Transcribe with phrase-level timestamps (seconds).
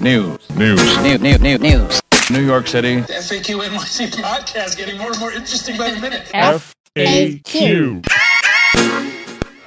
[0.00, 0.48] News.
[0.56, 1.02] News.
[1.02, 2.00] News, news, news, news.
[2.30, 3.00] New York City.
[3.00, 6.22] The FAQ NYC podcast getting more and more interesting by the minute.
[6.32, 8.02] FAQ.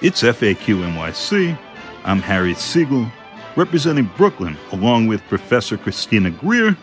[0.01, 1.55] It's FAQ NYC.
[2.03, 3.05] I'm Harry Siegel,
[3.55, 6.75] representing Brooklyn, along with Professor Christina Greer.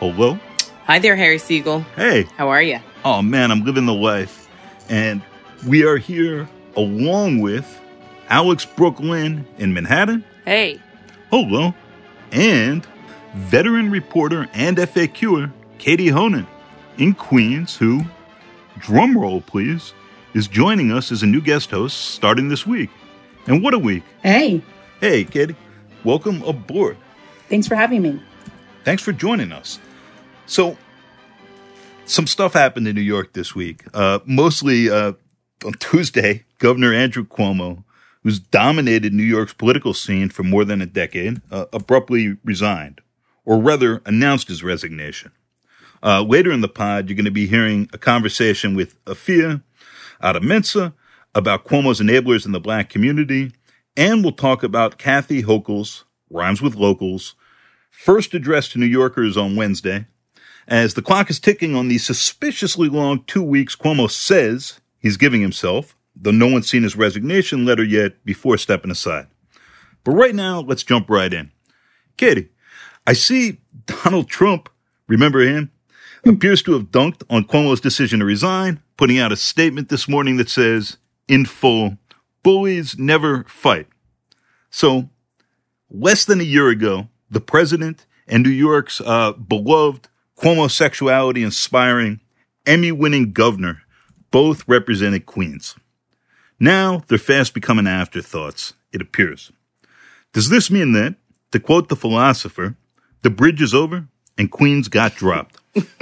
[0.00, 0.38] Oh, Hello.
[0.86, 1.80] Hi there, Harry Siegel.
[1.96, 2.22] Hey.
[2.38, 2.78] How are you?
[3.04, 4.48] Oh man, I'm living the life.
[4.88, 5.20] And
[5.66, 7.78] we are here along with
[8.30, 10.24] Alex Brooklyn in Manhattan.
[10.46, 10.80] Hey.
[11.30, 11.74] Oh, Hello.
[12.32, 12.86] And
[13.34, 16.46] veteran reporter and FAQer Katie Honan
[16.98, 18.02] in Queens, who,
[18.78, 19.92] drumroll please,
[20.34, 22.90] is joining us as a new guest host starting this week.
[23.46, 24.02] And what a week.
[24.22, 24.62] Hey,
[25.00, 25.54] Hey, Katie,
[26.04, 26.96] welcome aboard.
[27.50, 28.20] thanks for having me.
[28.84, 29.78] Thanks for joining us.
[30.46, 30.78] So,
[32.06, 33.84] some stuff happened in New York this week.
[33.92, 35.12] Uh, mostly uh,
[35.64, 37.84] on Tuesday, Governor Andrew Cuomo,
[38.26, 43.00] who's dominated New York's political scene for more than a decade, uh, abruptly resigned,
[43.44, 45.30] or rather announced his resignation.
[46.02, 49.62] Uh, later in the pod, you're going to be hearing a conversation with Afia
[50.20, 50.92] out of Mensa
[51.36, 53.52] about Cuomo's enablers in the black community,
[53.96, 57.36] and we'll talk about Kathy Hochul's, rhymes with locals,
[57.92, 60.06] first address to New Yorkers on Wednesday.
[60.66, 65.42] As the clock is ticking on the suspiciously long two weeks Cuomo says he's giving
[65.42, 69.26] himself, though no one's seen his resignation letter yet before stepping aside.
[70.04, 71.52] But right now, let's jump right in.
[72.16, 72.48] Katie,
[73.06, 74.68] I see Donald Trump,
[75.06, 75.70] remember him,
[76.24, 80.36] appears to have dunked on Cuomo's decision to resign, putting out a statement this morning
[80.38, 80.96] that says,
[81.28, 81.98] in full,
[82.42, 83.86] bullies never fight.
[84.70, 85.08] So,
[85.90, 92.20] less than a year ago, the president and New York's uh, beloved Cuomo sexuality inspiring
[92.66, 93.82] Emmy winning governor
[94.30, 95.76] both represented Queens.
[96.58, 99.52] Now they're fast becoming afterthoughts, it appears.
[100.32, 101.16] Does this mean that,
[101.52, 102.76] to quote the philosopher,
[103.22, 105.58] the bridge is over and Queens got dropped?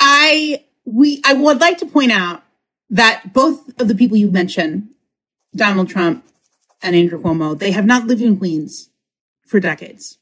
[0.00, 2.42] I we I would like to point out
[2.90, 4.88] that both of the people you mentioned,
[5.54, 6.24] Donald Trump
[6.82, 8.90] and Andrew Cuomo, they have not lived in Queens
[9.46, 10.18] for decades.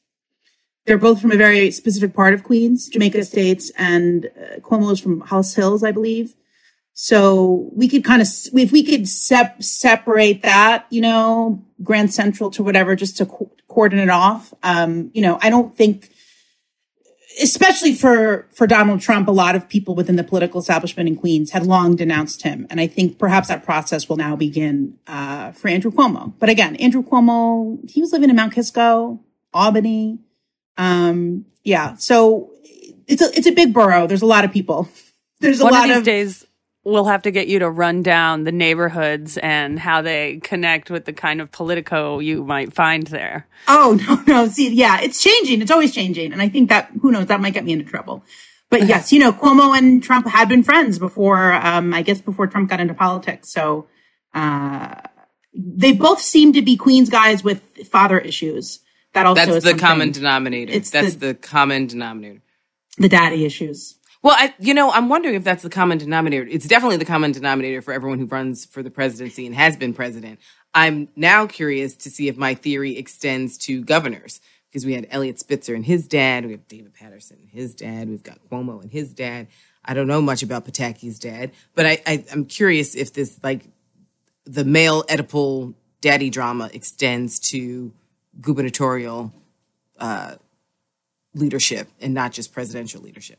[0.87, 5.01] They're both from a very specific part of Queens, Jamaica Estates, and uh, Cuomo is
[5.01, 6.35] from Hollis Hills, I believe.
[6.94, 12.50] So we could kind of, if we could sep- separate that, you know, Grand Central
[12.53, 14.55] to whatever, just to co- cordon it off.
[14.62, 16.10] Um, you know, I don't think
[17.41, 21.50] especially for for Donald Trump, a lot of people within the political establishment in Queens
[21.50, 25.69] had long denounced him, and I think perhaps that process will now begin uh, for
[25.69, 26.34] Andrew Cuomo.
[26.38, 29.21] But again, Andrew Cuomo, he was living in Mount Kisco,
[29.53, 30.19] Albany.
[30.76, 32.53] Um, yeah, so
[33.06, 34.06] it's a it's a big borough.
[34.06, 34.88] There's a lot of people.
[35.41, 36.47] There's a One lot of these of days,
[36.84, 41.06] we'll have to get you to run down the neighborhoods and how they connect with
[41.06, 43.47] the kind of politico you might find there.
[43.67, 44.49] Oh no, no.
[44.49, 45.62] See, yeah, it's changing.
[45.62, 48.25] It's always changing, and I think that who knows that might get me into trouble.
[48.71, 51.53] But yes, you know, Cuomo and Trump had been friends before.
[51.53, 53.50] Um, I guess before Trump got into politics.
[53.50, 53.87] So
[54.34, 55.00] uh,
[55.55, 58.81] they both seem to be Queens guys with father issues.
[59.12, 60.73] That also That's is the common denominator.
[60.73, 62.43] It's that's the- the, common denominator.
[62.99, 63.94] the daddy issues.
[64.25, 66.47] Well, I, you know, I'm wondering if that's the common denominator.
[66.51, 69.93] It's definitely the common denominator for everyone who runs for the presidency and has been
[69.93, 70.41] president.
[70.73, 74.41] I'm now curious to see if my theory extends to governors
[74.71, 76.47] because we had Eliot Spitzer and his dad.
[76.47, 78.09] We have David Paterson and his dad.
[78.09, 79.49] We've got Cuomo and his dad.
[79.85, 83.67] I don't know much about Pataki's dad, but I, I, I'm curious if this, like,
[84.47, 87.93] the male Oedipal daddy drama extends to
[88.41, 89.35] gubernatorial
[89.99, 90.37] uh,
[91.35, 93.39] leadership and not just presidential leadership.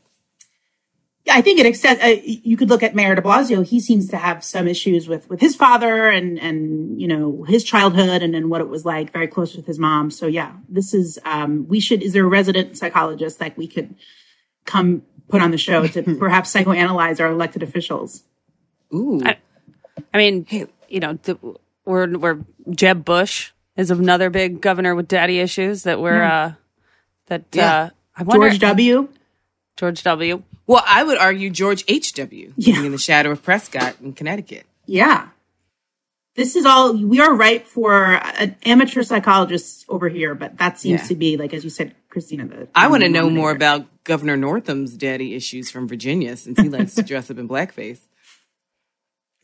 [1.26, 2.00] Yeah, I think it extends.
[2.00, 3.66] Uh, you could look at Mayor De Blasio.
[3.66, 7.64] He seems to have some issues with with his father and and you know his
[7.64, 9.12] childhood and and what it was like.
[9.12, 10.10] Very close with his mom.
[10.12, 11.18] So yeah, this is.
[11.24, 12.02] Um, we should.
[12.02, 13.96] Is there a resident psychologist that we could
[14.64, 18.22] come put on the show to perhaps psychoanalyze our elected officials?
[18.94, 19.20] Ooh.
[19.24, 19.36] I,
[20.14, 20.46] I mean,
[20.88, 21.38] you know, th-
[21.84, 22.38] we're we're
[22.70, 26.52] Jeb Bush is another big governor with daddy issues that we're uh
[27.26, 27.74] that Yeah.
[27.76, 29.08] uh I wonder George W.
[29.76, 30.42] George W.
[30.66, 32.52] Well, I would argue George H.W.
[32.56, 32.82] Yeah.
[32.82, 34.66] in the shadow of Prescott in Connecticut.
[34.86, 35.28] Yeah.
[36.34, 41.02] This is all we are ripe for an amateur psychologists over here, but that seems
[41.02, 41.06] Yeah.
[41.08, 42.46] to be like as you said, Christina.
[42.46, 43.56] The I want to know more denominator.
[43.56, 48.00] about Governor Northam's daddy issues from Virginia since he likes to dress up in blackface.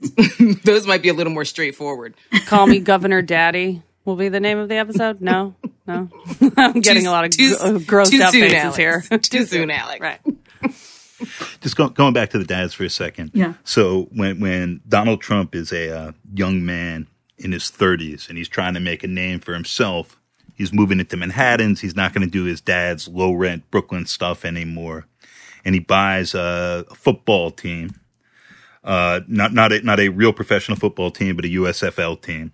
[0.64, 2.14] Those might be a little more straightforward.
[2.46, 5.20] Call me Governor Daddy will be the name of the episode.
[5.20, 5.54] No,
[5.86, 6.08] no,
[6.56, 8.76] I'm getting Too- a lot of too- gr- grossed too out soon, faces Alex.
[8.76, 9.18] here.
[9.18, 10.00] Too soon, Alex.
[10.00, 10.20] Right.
[11.60, 13.30] Just go, going back to the dads for a second.
[13.34, 13.54] Yeah.
[13.64, 17.06] So when when Donald Trump is a uh, young man
[17.38, 20.18] in his 30s and he's trying to make a name for himself
[20.54, 21.80] He's moving into Manhattan's.
[21.80, 25.06] He's not going to do his dad's low rent Brooklyn stuff anymore.
[25.64, 27.90] And he buys a football team,
[28.84, 32.52] uh, not, not a, not a real professional football team, but a USFL team.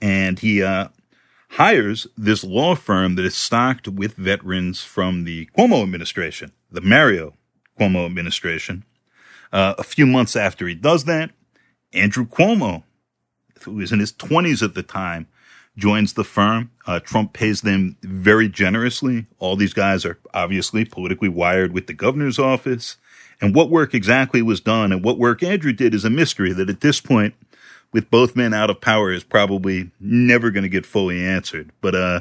[0.00, 0.88] And he, uh,
[1.52, 7.32] hires this law firm that is stocked with veterans from the Cuomo administration, the Mario
[7.78, 8.84] Cuomo administration.
[9.52, 11.30] Uh, a few months after he does that,
[11.92, 12.82] Andrew Cuomo,
[13.62, 15.26] who was in his 20s at the time,
[15.76, 16.70] joins the firm.
[16.86, 19.26] Uh, Trump pays them very generously.
[19.38, 22.96] All these guys are obviously politically wired with the governor's office.
[23.40, 26.68] And what work exactly was done and what work Andrew did is a mystery that
[26.68, 27.34] at this point,
[27.92, 31.70] with both men out of power, is probably never going to get fully answered.
[31.80, 32.20] But uh,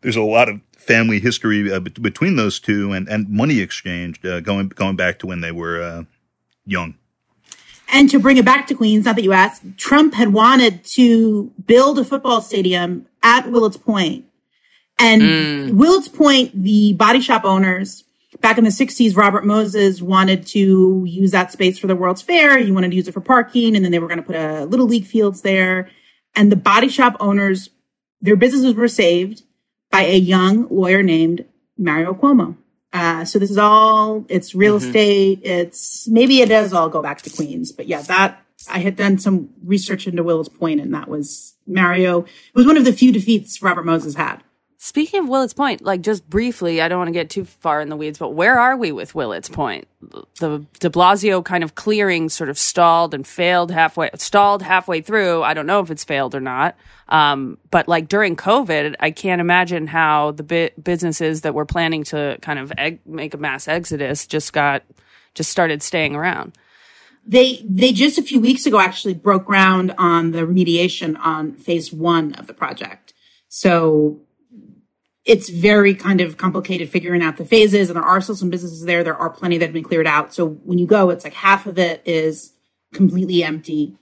[0.00, 4.40] there's a lot of family history uh, between those two and, and money exchanged uh,
[4.40, 6.04] going going back to when they were uh,
[6.64, 6.94] young.
[7.88, 11.52] And to bring it back to Queens, not that you asked, Trump had wanted to
[11.66, 14.24] build a football stadium at Willets Point.
[14.98, 15.72] And mm.
[15.72, 18.02] Willets Point, the body shop owners
[18.40, 22.58] back in the 60s, Robert Moses wanted to use that space for the World's Fair.
[22.58, 23.76] He wanted to use it for parking.
[23.76, 25.88] And then they were going to put a little league fields there.
[26.34, 27.70] And the body shop owners,
[28.20, 29.42] their businesses were saved
[29.96, 31.46] by a young lawyer named
[31.78, 32.54] Mario Cuomo.
[32.92, 34.88] Uh, so this is all, it's real mm-hmm.
[34.88, 35.40] estate.
[35.42, 39.18] It's, maybe it does all go back to Queens, but yeah, that, I had done
[39.18, 42.24] some research into Willets Point and that was Mario.
[42.24, 44.42] It was one of the few defeats Robert Moses had.
[44.78, 47.88] Speaking of Willets Point, like just briefly, I don't want to get too far in
[47.88, 49.88] the weeds, but where are we with Willets Point?
[50.38, 55.42] The De Blasio kind of clearing sort of stalled and failed halfway, stalled halfway through.
[55.42, 56.76] I don't know if it's failed or not.
[57.08, 62.04] Um, but like during COVID, I can't imagine how the bi- businesses that were planning
[62.04, 64.82] to kind of eg- make a mass exodus just got,
[65.34, 66.52] just started staying around.
[67.26, 71.92] They, they just a few weeks ago actually broke ground on the remediation on phase
[71.92, 73.14] one of the project.
[73.48, 74.20] So
[75.26, 78.84] it's very kind of complicated figuring out the phases and there are still some businesses
[78.84, 79.02] there.
[79.02, 80.32] There are plenty that have been cleared out.
[80.32, 82.52] So when you go, it's like half of it is
[82.94, 83.96] completely empty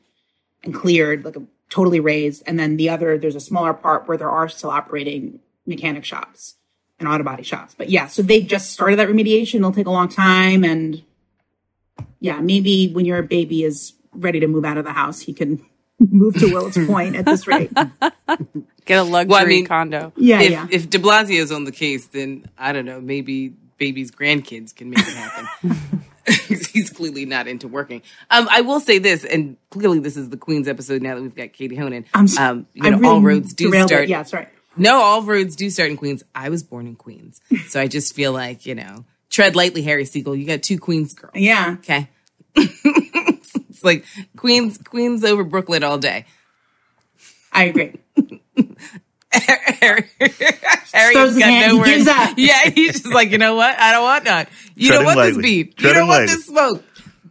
[0.63, 2.43] and cleared, like a, totally raised.
[2.47, 6.57] And then the other, there's a smaller part where there are still operating mechanic shops
[6.99, 7.75] and auto body shops.
[7.77, 9.57] But yeah, so they just started that remediation.
[9.57, 10.63] It'll take a long time.
[10.63, 11.03] And
[12.21, 15.65] yeah, maybe when your baby is ready to move out of the house, he can
[16.11, 17.73] move to Willets Point at this rate.
[18.85, 20.13] Get a luxury well, I mean, condo.
[20.17, 20.67] Yeah, if, yeah.
[20.71, 23.01] If De Blasio's on the case, then I don't know.
[23.01, 25.77] Maybe baby's grandkids can make it happen.
[26.73, 28.03] He's clearly not into working.
[28.31, 31.35] Um, I will say this, and clearly this is the Queen's episode now that we've
[31.35, 32.07] got Katie Honan.
[32.15, 34.05] I'm, um, you know, really all roads do start.
[34.05, 34.09] It.
[34.09, 34.49] Yeah, that's right.
[34.77, 36.25] No, all roads do start in Queens.
[36.35, 40.05] I was born in Queens, so I just feel like you know, tread lightly, Harry
[40.05, 40.35] Siegel.
[40.35, 41.35] You got two Queens girls.
[41.37, 41.77] Yeah.
[41.79, 42.09] Okay.
[43.85, 46.25] It's like Queens, Queens over Brooklyn all day.
[47.53, 47.95] I agree.
[49.33, 50.09] Harry,
[50.93, 52.07] Harry's got no words.
[52.37, 53.79] Yeah, he's just like, you know what?
[53.79, 54.47] I don't want none.
[54.75, 55.33] You Treading don't want lightly.
[55.33, 55.77] this beef.
[55.77, 56.85] Treading you don't want this smoke.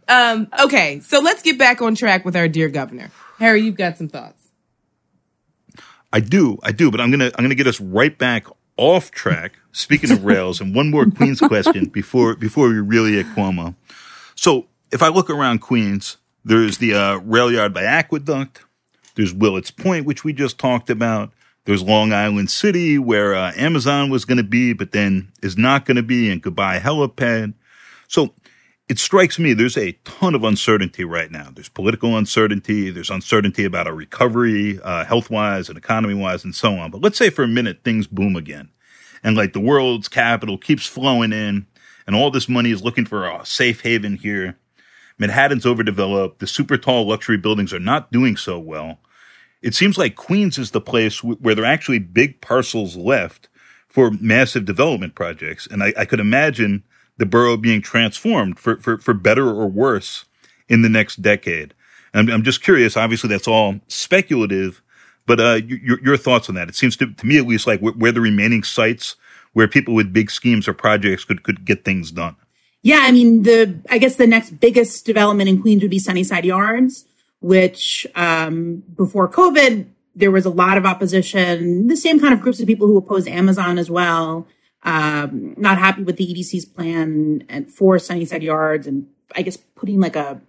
[0.06, 3.10] Um, okay, so let's get back on track with our dear governor.
[3.38, 4.40] Harry, you've got some thoughts.
[6.12, 8.46] I do, I do, but I'm gonna I'm gonna get us right back
[8.76, 9.54] off track.
[9.72, 13.74] Speaking of rails, and one more Queens question before before we really at Cuomo.
[14.36, 18.64] So if I look around Queens, there's the uh, rail yard by Aqueduct.
[19.14, 21.32] There's Willets Point, which we just talked about.
[21.64, 25.86] There's Long Island City, where uh, Amazon was going to be, but then is not
[25.86, 27.54] going to be, and goodbye helipad.
[28.06, 28.34] So
[28.88, 31.48] it strikes me there's a ton of uncertainty right now.
[31.54, 32.90] There's political uncertainty.
[32.90, 36.90] There's uncertainty about our recovery, uh, health wise and economy wise, and so on.
[36.90, 38.70] But let's say for a minute things boom again,
[39.22, 41.66] and like the world's capital keeps flowing in,
[42.06, 44.58] and all this money is looking for a safe haven here.
[45.18, 46.40] Manhattan's overdeveloped.
[46.40, 48.98] The super tall luxury buildings are not doing so well
[49.64, 53.48] it seems like Queens is the place w- where there are actually big parcels left
[53.88, 55.66] for massive development projects.
[55.66, 56.84] And I, I could imagine
[57.16, 60.26] the borough being transformed for, for, for better or worse
[60.68, 61.72] in the next decade.
[62.12, 62.94] I'm, I'm just curious.
[62.94, 64.82] Obviously, that's all speculative,
[65.24, 66.68] but uh, your, your thoughts on that?
[66.68, 69.16] It seems to, to me, at least, like where, where the remaining sites
[69.54, 72.36] where people with big schemes or projects could, could get things done.
[72.84, 76.44] Yeah, I mean, the I guess the next biggest development in Queens would be Sunnyside
[76.44, 77.06] Yards,
[77.40, 82.60] which um, before COVID, there was a lot of opposition, the same kind of groups
[82.60, 84.46] of people who opposed Amazon as well,
[84.82, 89.98] um, not happy with the EDC's plan and for Sunnyside Yards and I guess putting
[89.98, 90.42] like a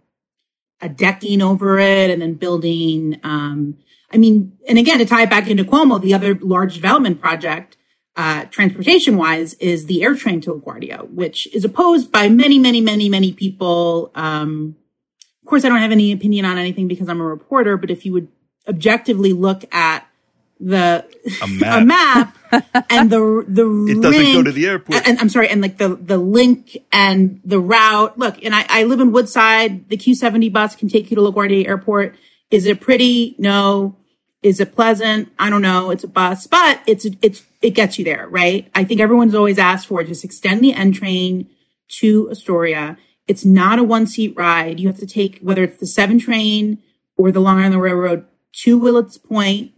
[0.82, 3.78] a decking over it and then building um,
[4.12, 7.78] I mean, and again, to tie it back into Cuomo, the other large development project,
[8.16, 13.10] uh, transportation wise, is the AirTrain to LaGuardia, which is opposed by many, many, many,
[13.10, 14.12] many people.
[14.16, 14.76] Um,
[15.44, 18.06] of course, I don't have any opinion on anything because I'm a reporter, but if
[18.06, 18.28] you would
[18.68, 20.08] objectively look at
[20.60, 21.06] the
[21.42, 21.82] A map.
[21.82, 22.38] a map
[22.90, 25.08] and the the It doesn't go to the airport.
[25.08, 28.18] And I'm sorry, and like the the link and the route.
[28.18, 29.90] Look, and I, I live in Woodside.
[29.90, 32.16] The Q70 bus can take you to LaGuardia Airport.
[32.52, 33.36] Is it pretty?
[33.38, 33.98] No.
[34.46, 35.32] Is it pleasant?
[35.40, 35.90] I don't know.
[35.90, 38.70] It's a bus, but it's it's it gets you there, right?
[38.76, 41.50] I think everyone's always asked for just extend the N train
[42.00, 42.98] to Astoria.
[43.28, 44.80] It's not a one seat ride.
[44.80, 46.78] You have to take whether it's the seven train
[47.18, 48.26] or the Long Island Railroad
[48.64, 49.72] to Willets Point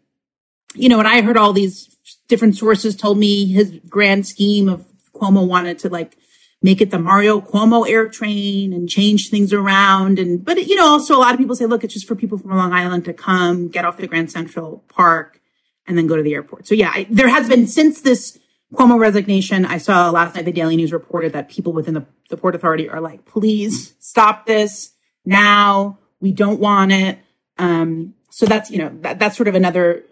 [0.77, 1.95] you know, and I heard all these
[2.27, 6.15] different sources told me his grand scheme of Cuomo wanted to like
[6.61, 10.17] make it the Mario Cuomo air train and change things around.
[10.17, 12.37] And, but you know, also a lot of people say, look, it's just for people
[12.37, 15.39] from Long Island to come get off the Grand Central Park
[15.85, 16.67] and then go to the airport.
[16.67, 18.39] So yeah, I, there has been since this
[18.73, 19.65] Cuomo resignation.
[19.65, 22.89] I saw last night the Daily News reported that people within the, the Port Authority
[22.89, 24.91] are like, please stop this
[25.25, 25.99] now.
[26.19, 27.19] We don't want it.
[27.57, 30.03] Um, so that's, you know, that, that's sort of another,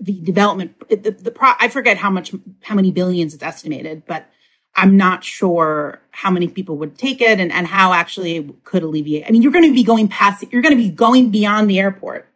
[0.00, 2.32] the development, the, the pro, I forget how much,
[2.62, 4.28] how many billions it's estimated, but
[4.76, 8.82] I'm not sure how many people would take it and, and how actually it could
[8.82, 9.24] alleviate.
[9.26, 11.78] I mean, you're going to be going past, you're going to be going beyond the
[11.78, 12.28] airport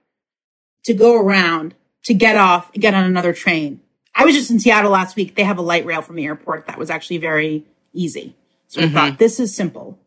[0.84, 3.80] to go around to get off and get on another train.
[4.14, 5.34] I was just in Seattle last week.
[5.34, 8.34] They have a light rail from the airport that was actually very easy.
[8.68, 8.94] So I mm-hmm.
[8.94, 9.98] thought this is simple.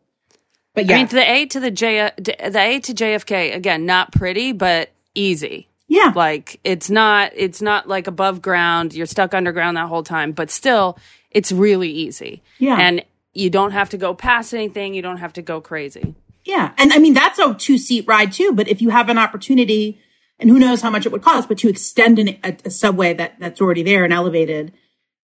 [0.74, 3.84] But yeah, I mean, the A to the J, uh, the A to JFK again,
[3.84, 5.68] not pretty, but easy.
[5.88, 8.94] yeah, Like it's not, it's not like above ground.
[8.94, 10.98] You're stuck underground that whole time, but still,
[11.34, 12.42] it's really easy.
[12.58, 12.76] Yeah.
[12.78, 14.94] and you don't have to go past anything.
[14.94, 16.14] You don't have to go crazy.
[16.44, 16.72] Yeah.
[16.76, 18.52] And I mean, that's a two seat ride too.
[18.52, 20.00] But if you have an opportunity
[20.38, 23.14] and who knows how much it would cost, but to extend an, a, a subway
[23.14, 24.72] that that's already there and elevated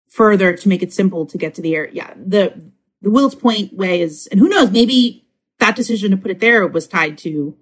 [0.09, 1.89] further to make it simple to get to the air.
[1.93, 2.15] Yeah.
[2.17, 2.73] The,
[3.03, 5.27] the Willets Point way is, and who knows, maybe
[5.59, 7.57] that decision to put it there was tied to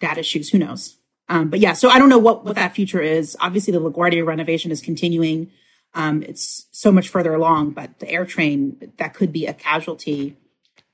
[0.00, 0.50] data issues.
[0.50, 0.98] Who knows?
[1.28, 3.36] Um, but yeah, so I don't know what, what that future is.
[3.40, 5.50] Obviously the LaGuardia renovation is continuing.
[5.94, 10.36] Um, it's so much further along, but the air train, that could be a casualty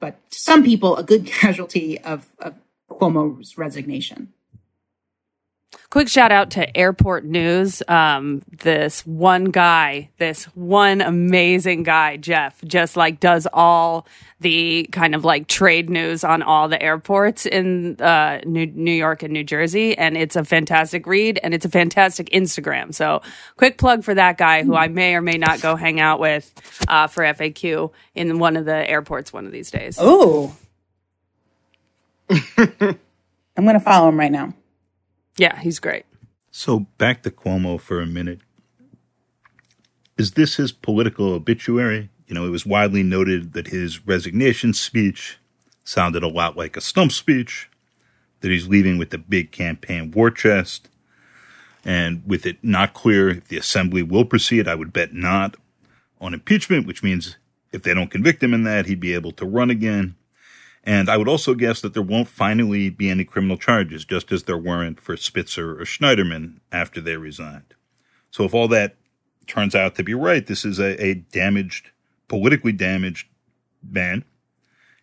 [0.00, 2.54] but to some people, a good casualty of, of
[2.90, 4.32] Cuomo's resignation.
[5.90, 7.82] Quick shout out to Airport News.
[7.88, 14.06] Um, this one guy, this one amazing guy, Jeff, just like does all
[14.40, 19.22] the kind of like trade news on all the airports in uh, New, New York
[19.22, 19.98] and New Jersey.
[19.98, 22.94] And it's a fantastic read and it's a fantastic Instagram.
[22.94, 23.22] So
[23.56, 26.52] quick plug for that guy who I may or may not go hang out with
[26.88, 29.98] uh, for FAQ in one of the airports one of these days.
[30.00, 30.56] Oh.
[32.30, 34.54] I'm going to follow him right now.
[35.40, 36.04] Yeah, he's great.
[36.50, 38.40] So back to Cuomo for a minute.
[40.18, 42.10] Is this his political obituary?
[42.26, 45.38] You know, it was widely noted that his resignation speech
[45.82, 47.70] sounded a lot like a stump speech,
[48.42, 50.90] that he's leaving with the big campaign war chest,
[51.86, 55.56] and with it not clear if the assembly will proceed, I would bet not
[56.20, 57.38] on impeachment, which means
[57.72, 60.16] if they don't convict him in that, he'd be able to run again.
[60.84, 64.44] And I would also guess that there won't finally be any criminal charges, just as
[64.44, 67.74] there weren't for Spitzer or Schneiderman after they resigned.
[68.30, 68.96] So if all that
[69.46, 71.90] turns out to be right, this is a, a damaged,
[72.28, 73.28] politically damaged
[73.82, 74.24] man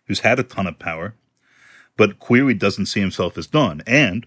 [0.06, 1.14] who's had a ton of power,
[1.96, 3.82] but clearly doesn't see himself as done.
[3.86, 4.26] And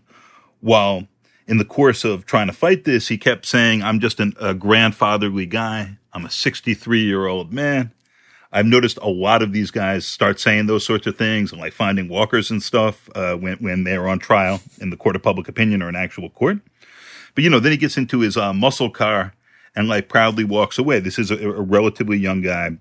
[0.62, 1.08] while
[1.48, 4.54] in the course of trying to fight this, he kept saying, I'm just an, a
[4.54, 5.98] grandfatherly guy.
[6.14, 7.92] I'm a 63 year old man.
[8.52, 11.74] I've noticed a lot of these guys start saying those sorts of things and like
[11.74, 15.48] finding walkers and stuff uh, when when they're on trial in the court of public
[15.48, 16.60] opinion or an actual court.
[17.34, 19.34] But you know, then he gets into his uh, muscle car
[19.76, 21.00] and like proudly walks away.
[21.00, 22.78] This is a, a relatively young guy.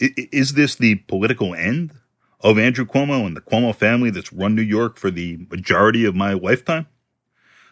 [0.00, 1.92] I, is this the political end
[2.40, 6.16] of Andrew Cuomo and the Cuomo family that's run New York for the majority of
[6.16, 6.86] my lifetime?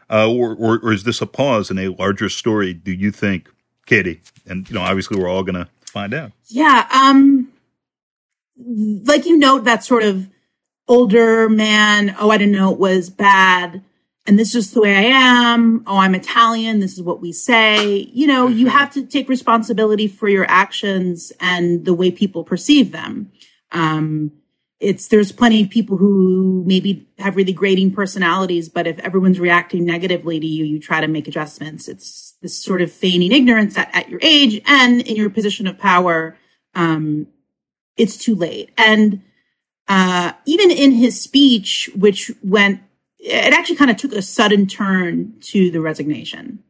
[0.09, 2.75] Uh, or, or, or is this a pause in a larger story?
[2.75, 3.49] Do you think,
[3.87, 4.21] Katie?
[4.47, 6.33] And you know, obviously, we're all gonna find out.
[6.47, 6.89] Yeah.
[6.91, 7.53] Um,
[8.57, 10.29] like you note that sort of
[10.89, 12.17] older man.
[12.19, 13.83] Oh, I didn't know it was bad.
[14.25, 15.83] And this is the way I am.
[15.87, 16.81] Oh, I'm Italian.
[16.81, 18.09] This is what we say.
[18.13, 22.93] You know, you have to take responsibility for your actions and the way people perceive
[22.93, 23.33] them.
[23.73, 24.33] Um,
[24.79, 29.85] it's, there's plenty of people who maybe have really grating personalities, but if everyone's reacting
[29.85, 31.89] negatively to you, you try to make adjustments.
[31.89, 35.79] It's this sort of feigning ignorance at, at your age and in your position of
[35.79, 36.37] power.
[36.75, 37.29] Um,
[37.97, 38.71] it's too late.
[38.77, 39.23] And,
[39.89, 42.81] uh, even in his speech, which went,
[43.19, 46.63] it actually kind of took a sudden turn to the resignation.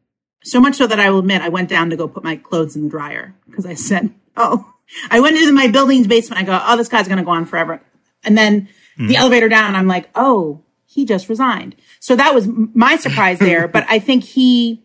[0.43, 2.75] So much so that I will admit I went down to go put my clothes
[2.75, 4.73] in the dryer because I said, Oh,
[5.09, 6.41] I went into my building's basement.
[6.41, 7.81] I go, Oh, this guy's going to go on forever.
[8.23, 11.75] And then the elevator down, I'm like, Oh, he just resigned.
[11.99, 13.67] So that was my surprise there.
[13.69, 14.82] but I think he,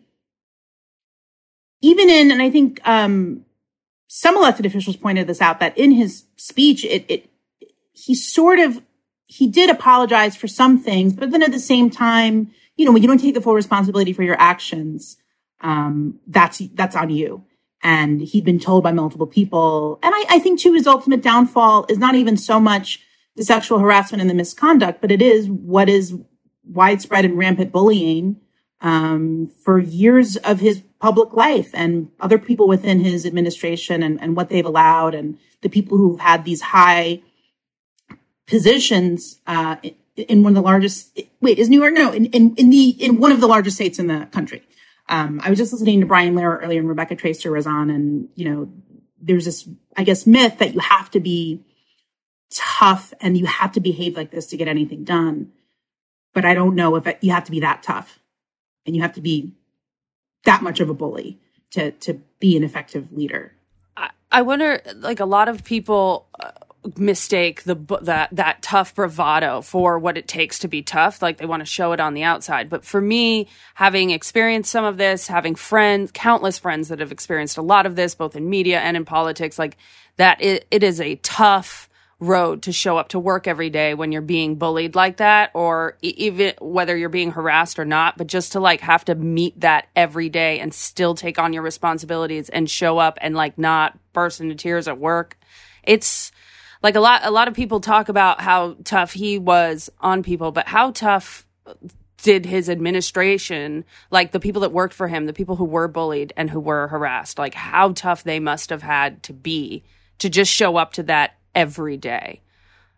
[1.81, 3.45] even in, and I think um,
[4.07, 7.29] some elected officials pointed this out, that in his speech, it, it
[7.91, 8.81] he sort of
[9.25, 13.01] he did apologize for some things, but then at the same time, you know, when
[13.01, 15.17] you don't take the full responsibility for your actions,
[15.61, 17.45] um, that's that's on you.
[17.81, 21.85] And he'd been told by multiple people, and I, I think too, his ultimate downfall
[21.87, 22.99] is not even so much
[23.35, 26.13] the sexual harassment and the misconduct, but it is what is
[26.65, 28.35] widespread and rampant bullying
[28.81, 34.35] um, for years of his public life and other people within his administration and, and
[34.35, 37.21] what they've allowed and the people who've had these high
[38.47, 39.75] positions uh,
[40.15, 41.93] in one of the largest wait is new york?
[41.93, 44.63] No in, in, in the in one of the largest states in the country.
[45.07, 48.29] Um, i was just listening to brian lehrer earlier and rebecca traister was on and
[48.35, 48.69] you know
[49.19, 49.67] there's this
[49.97, 51.63] i guess myth that you have to be
[52.53, 55.51] tough and you have to behave like this to get anything done.
[56.33, 58.19] But i don't know if it, you have to be that tough
[58.89, 59.51] and you have to be
[60.45, 63.53] that much of a bully to to be an effective leader.
[63.95, 66.27] I, I wonder, like a lot of people.
[66.39, 66.51] Uh,
[66.95, 71.45] mistake the that that tough bravado for what it takes to be tough like they
[71.45, 75.27] want to show it on the outside but for me having experienced some of this
[75.27, 78.95] having friends countless friends that have experienced a lot of this both in media and
[78.95, 79.75] in politics like
[80.15, 81.88] that it, it is a tough
[82.19, 85.97] road to show up to work every day when you're being bullied like that or
[86.01, 89.87] even whether you're being harassed or not but just to like have to meet that
[89.95, 94.41] every day and still take on your responsibilities and show up and like not burst
[94.41, 95.37] into tears at work.
[95.83, 96.31] It's
[96.83, 100.51] like a lot a lot of people talk about how tough he was on people
[100.51, 101.45] but how tough
[102.21, 106.33] did his administration like the people that worked for him the people who were bullied
[106.35, 109.83] and who were harassed like how tough they must have had to be
[110.19, 112.41] to just show up to that every day.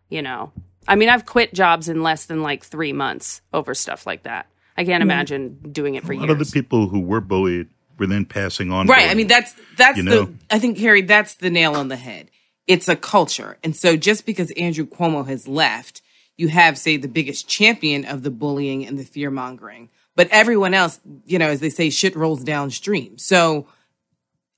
[0.09, 0.51] You know,
[0.87, 4.47] I mean, I've quit jobs in less than like three months over stuff like that.
[4.75, 5.11] I can't mm-hmm.
[5.11, 6.21] imagine doing it for a years.
[6.21, 8.87] lot of the people who were bullied were then passing on.
[8.87, 8.97] Right.
[8.97, 9.11] bullying.
[9.11, 10.09] I mean, that's that's You the.
[10.09, 10.33] know?
[10.49, 12.29] I think Harry, that's the nail on the head.
[12.67, 16.01] It's a culture, and so just because Andrew Cuomo has left,
[16.37, 20.73] you have say the biggest champion of the bullying and the fear mongering, but everyone
[20.73, 23.17] else, you know, as they say, shit rolls downstream.
[23.17, 23.67] So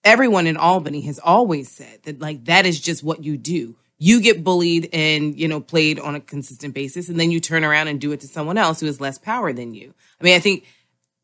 [0.03, 3.75] everyone in Albany has always said that like that is just what you do.
[4.03, 7.63] You get bullied and, you know, played on a consistent basis, and then you turn
[7.63, 9.93] around and do it to someone else who has less power than you.
[10.19, 10.65] I mean, I think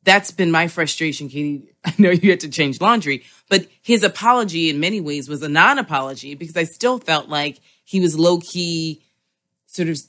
[0.03, 1.73] that's been my frustration, Katie.
[1.83, 5.49] I know you had to change laundry, but his apology in many ways was a
[5.49, 9.03] non apology because I still felt like he was low key
[9.65, 9.99] sort of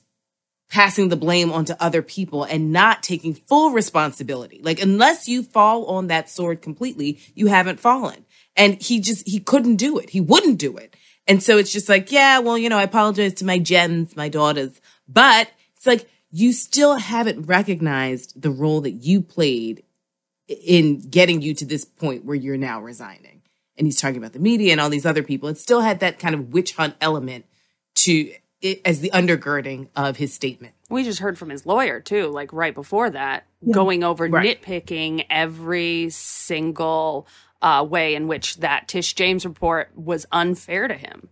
[0.68, 4.60] passing the blame onto other people and not taking full responsibility.
[4.62, 8.24] Like, unless you fall on that sword completely, you haven't fallen.
[8.54, 10.10] And he just, he couldn't do it.
[10.10, 10.94] He wouldn't do it.
[11.30, 14.28] And so it's just like, yeah, well, you know, I apologize to my gems, my
[14.28, 19.84] daughters, but it's like, you still haven't recognized the role that you played
[20.48, 23.42] in getting you to this point where you're now resigning.
[23.78, 25.48] And he's talking about the media and all these other people.
[25.48, 27.46] It still had that kind of witch hunt element
[27.96, 30.74] to it as the undergirding of his statement.
[30.88, 34.60] We just heard from his lawyer too, like right before that, going over Right.
[34.60, 37.28] nitpicking every single
[37.62, 41.28] uh, way in which that Tish James report was unfair to him.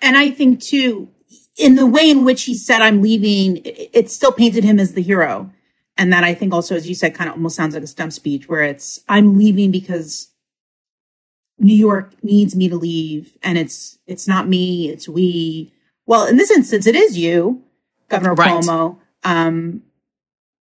[0.00, 1.08] And I think too,
[1.56, 5.02] in the way in which he said, I'm leaving, it, still painted him as the
[5.02, 5.50] hero.
[5.96, 8.12] And that I think also, as you said, kind of almost sounds like a stump
[8.12, 10.30] speech where it's, I'm leaving because
[11.58, 13.36] New York needs me to leave.
[13.42, 15.72] And it's, it's not me, it's we.
[16.06, 17.64] Well, in this instance, it is you,
[18.08, 18.62] Governor Right.
[18.62, 18.98] Cuomo.
[19.24, 19.82] Um,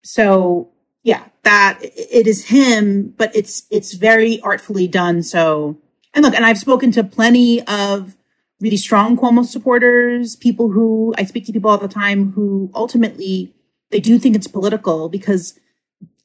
[0.04, 0.70] so
[1.04, 5.22] yeah, that it is him, but it's, it's very artfully done.
[5.22, 5.78] So,
[6.12, 8.16] and look, and I've spoken to plenty of
[8.60, 13.54] really strong Cuomo supporters, people who I speak to people all the time who ultimately
[13.90, 15.58] they do think it's political because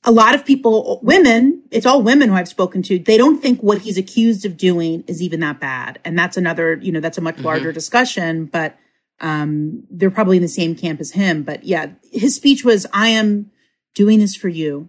[0.05, 3.61] a lot of people, women, it's all women who I've spoken to, they don't think
[3.61, 5.99] what he's accused of doing is even that bad.
[6.05, 8.77] And that's another, you know, that's a much larger discussion, but
[9.19, 11.43] um, they're probably in the same camp as him.
[11.43, 13.51] But yeah, his speech was, I am
[13.99, 14.87] doing this for you.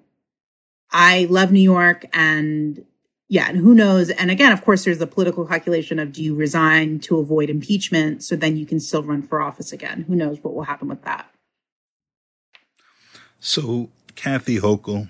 [0.93, 2.85] I love New York and
[3.27, 4.09] yeah, and who knows?
[4.09, 8.23] And again, of course, there's the political calculation of do you resign to avoid impeachment
[8.23, 10.05] so then you can still run for office again?
[10.07, 11.29] Who knows what will happen with that?
[13.41, 15.09] So Kathy Hochul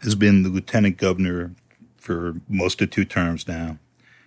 [0.00, 1.52] has been the lieutenant governor
[1.96, 3.78] for most of two terms now.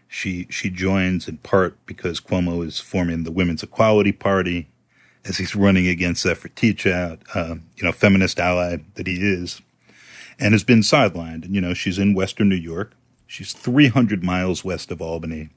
[0.07, 4.69] She she joins in part because Cuomo is forming the Women's Equality Party
[5.29, 9.61] as he's running against Zephyr Teachout, uh, you know, feminist ally that he is,
[10.39, 11.45] and has been sidelined.
[11.45, 12.93] And you know, she's in Western New York.
[13.27, 15.49] She's 300 miles west of Albany.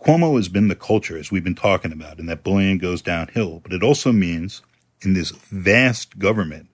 [0.00, 3.60] Cuomo has been the culture, as we've been talking about, and that bullying goes downhill.
[3.60, 4.62] But it also means
[5.02, 6.68] in this vast government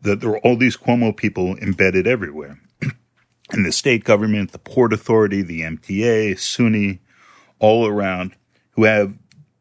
[0.00, 2.60] that there are all these Cuomo people embedded everywhere.
[3.52, 7.00] in the state government, the Port Authority, the MTA, SUNY,
[7.58, 8.36] all around,
[8.72, 9.14] who have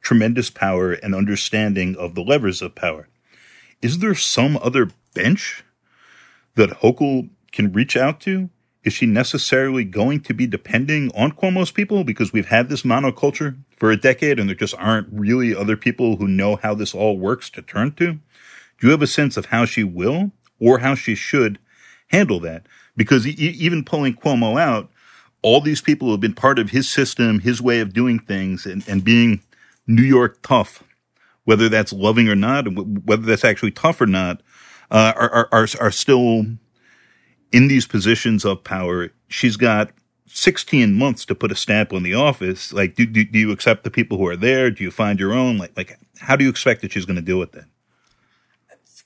[0.05, 3.09] tremendous power and understanding of the levers of power.
[3.81, 5.63] Is there some other bench
[6.53, 8.51] that Hochul can reach out to?
[8.83, 13.57] Is she necessarily going to be depending on Cuomo's people because we've had this monoculture
[13.77, 17.17] for a decade and there just aren't really other people who know how this all
[17.17, 18.13] works to turn to?
[18.13, 21.57] Do you have a sense of how she will or how she should
[22.09, 22.67] handle that?
[22.95, 24.87] Because e- even pulling Cuomo out,
[25.41, 28.67] all these people who have been part of his system, his way of doing things,
[28.67, 29.41] and, and being
[29.87, 30.83] New York tough,
[31.43, 32.65] whether that's loving or not,
[33.05, 34.41] whether that's actually tough or not,
[34.91, 36.45] uh, are, are, are still
[37.51, 39.09] in these positions of power.
[39.27, 39.91] She's got
[40.27, 42.73] 16 months to put a stamp on the office.
[42.73, 44.71] Like, do, do, do you accept the people who are there?
[44.71, 45.57] Do you find your own?
[45.57, 47.65] Like, like, how do you expect that she's going to deal with that?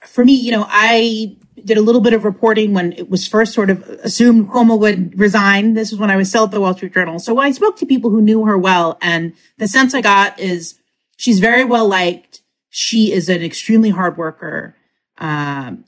[0.06, 3.54] For me, you know, I did a little bit of reporting when it was first
[3.54, 5.74] sort of assumed Cuomo would resign.
[5.74, 7.20] This was when I was still at the Wall Street Journal.
[7.20, 10.80] So I spoke to people who knew her well, and the sense I got is
[11.18, 12.42] she's very well liked.
[12.70, 14.76] She is an extremely hard worker.
[15.18, 15.86] Um,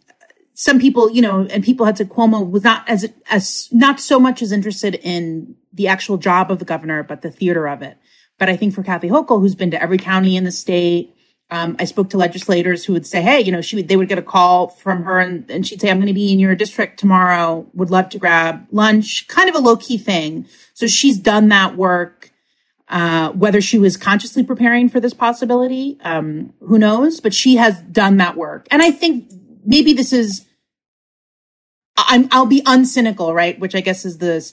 [0.53, 4.19] some people, you know, and people had said Cuomo was not as as not so
[4.19, 7.97] much as interested in the actual job of the governor, but the theater of it.
[8.37, 11.15] But I think for Kathy Hochul, who's been to every county in the state,
[11.51, 14.07] um, I spoke to legislators who would say, "Hey, you know, she would, they would
[14.07, 16.55] get a call from her, and, and she'd say, "I'm going to be in your
[16.55, 17.67] district tomorrow.
[17.73, 20.47] Would love to grab lunch." Kind of a low key thing.
[20.73, 22.31] So she's done that work.
[22.87, 27.19] Uh, whether she was consciously preparing for this possibility, um, who knows?
[27.19, 29.31] But she has done that work, and I think
[29.65, 30.45] maybe this is.
[31.97, 33.59] I'm, I'll be uncynical, right?
[33.59, 34.51] Which I guess is the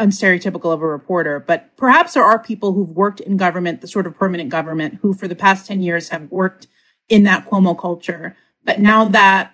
[0.00, 4.06] unstereotypical of a reporter, but perhaps there are people who've worked in government, the sort
[4.06, 6.66] of permanent government, who for the past 10 years have worked
[7.08, 8.36] in that Cuomo culture.
[8.64, 9.52] But now that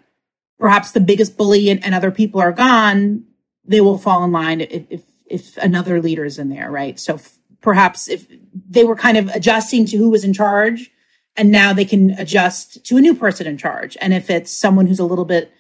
[0.59, 3.25] perhaps the biggest bully and, and other people are gone,
[3.65, 6.99] they will fall in line if, if, if another leader is in there, right?
[6.99, 8.27] So f- perhaps if
[8.69, 10.91] they were kind of adjusting to who was in charge
[11.37, 13.97] and now they can adjust to a new person in charge.
[14.01, 15.53] And if it's someone who's a little bit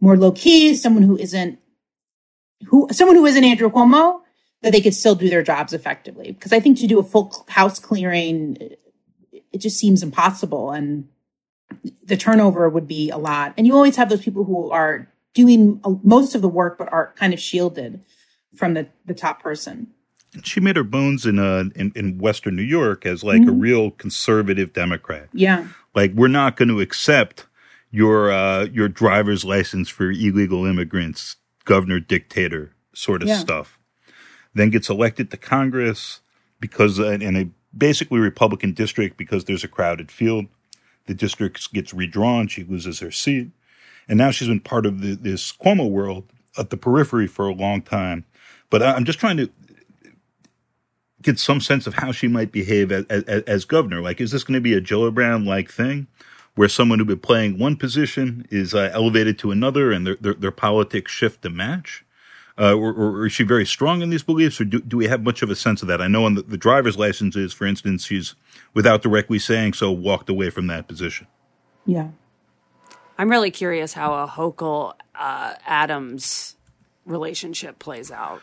[0.00, 1.58] more low key, someone who isn't
[2.66, 4.20] who someone who isn't Andrew Cuomo,
[4.62, 6.32] that they could still do their jobs effectively.
[6.32, 8.56] Because I think to do a full house clearing,
[9.52, 11.08] it just seems impossible, and
[12.04, 13.54] the turnover would be a lot.
[13.56, 17.12] And you always have those people who are doing most of the work, but are
[17.16, 18.02] kind of shielded
[18.54, 19.88] from the the top person.
[20.42, 23.50] She made her bones in uh in, in Western New York as like mm-hmm.
[23.50, 25.28] a real conservative Democrat.
[25.32, 27.46] Yeah, like we're not going to accept
[27.90, 33.38] your uh your driver's license for illegal immigrants, governor dictator sort of yeah.
[33.38, 33.77] stuff
[34.58, 36.20] then gets elected to Congress
[36.60, 40.46] because in a basically Republican district because there's a crowded field.
[41.06, 42.48] The district gets redrawn.
[42.48, 43.50] She loses her seat.
[44.08, 46.24] And now she's been part of the, this Cuomo world
[46.56, 48.24] at the periphery for a long time.
[48.70, 49.50] But I'm just trying to
[51.22, 54.00] get some sense of how she might behave as, as, as governor.
[54.00, 56.06] Like, is this going to be a Gillibrand like thing
[56.54, 60.34] where someone who's been playing one position is uh, elevated to another and their, their,
[60.34, 62.04] their politics shift to match?
[62.58, 65.22] Uh, or, or, is she very strong in these beliefs, or do, do we have
[65.22, 66.02] much of a sense of that?
[66.02, 68.34] I know on the, the driver's licenses, for instance, she's
[68.74, 71.28] without directly saying so, walked away from that position.
[71.86, 72.08] Yeah,
[73.16, 76.56] I'm really curious how a Hochul uh, Adams
[77.06, 78.42] relationship plays out.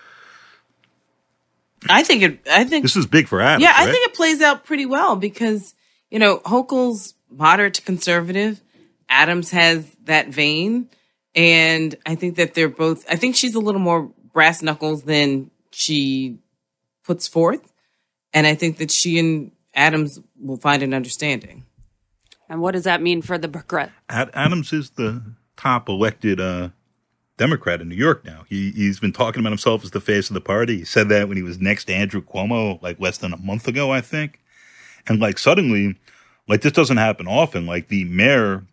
[1.89, 2.39] I think it.
[2.49, 3.63] I think this is big for Adams.
[3.63, 3.88] Yeah, right?
[3.88, 5.75] I think it plays out pretty well because
[6.10, 8.62] you know Hochul's moderate to conservative.
[9.10, 10.89] Adams has that vein.
[11.36, 15.52] And I think that they're both, I think she's a little more brass knuckles than
[15.71, 16.39] she
[17.04, 17.74] puts forth.
[18.34, 21.65] And I think that she and Adams will find an understanding.
[22.50, 23.89] And what does that mean for the progress?
[24.10, 25.21] Adams is the
[25.58, 26.69] top elected uh,
[27.38, 28.45] Democrat in New York now.
[28.48, 30.78] He, he's been talking about himself as the face of the party.
[30.80, 33.67] He said that when he was next to Andrew Cuomo, like less than a month
[33.67, 34.39] ago, I think.
[35.08, 35.98] And like suddenly,
[36.48, 37.65] like this doesn't happen often.
[37.65, 38.63] Like the mayor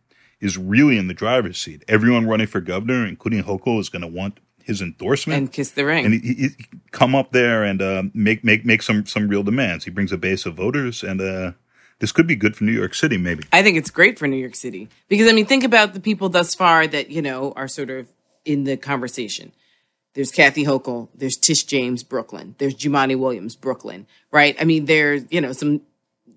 [0.43, 1.85] is really in the driver's seat.
[1.89, 5.85] Everyone running for governor, including Hochul, is going to want his endorsement and kiss the
[5.85, 6.49] ring, and he, he
[6.91, 9.85] come up there and uh, make make make some some real demands.
[9.85, 11.53] He brings a base of voters, and uh,
[12.01, 13.17] this could be good for New York City.
[13.17, 16.01] Maybe I think it's great for New York City because I mean, think about the
[16.01, 18.09] people thus far that you know are sort of
[18.45, 19.53] in the conversation.
[20.15, 21.09] There's Kathy Hochul.
[21.15, 22.55] There's Tish James, Brooklyn.
[22.59, 24.07] There's Jumaane Williams, Brooklyn.
[24.31, 24.57] Right?
[24.61, 25.83] I mean, there's you know some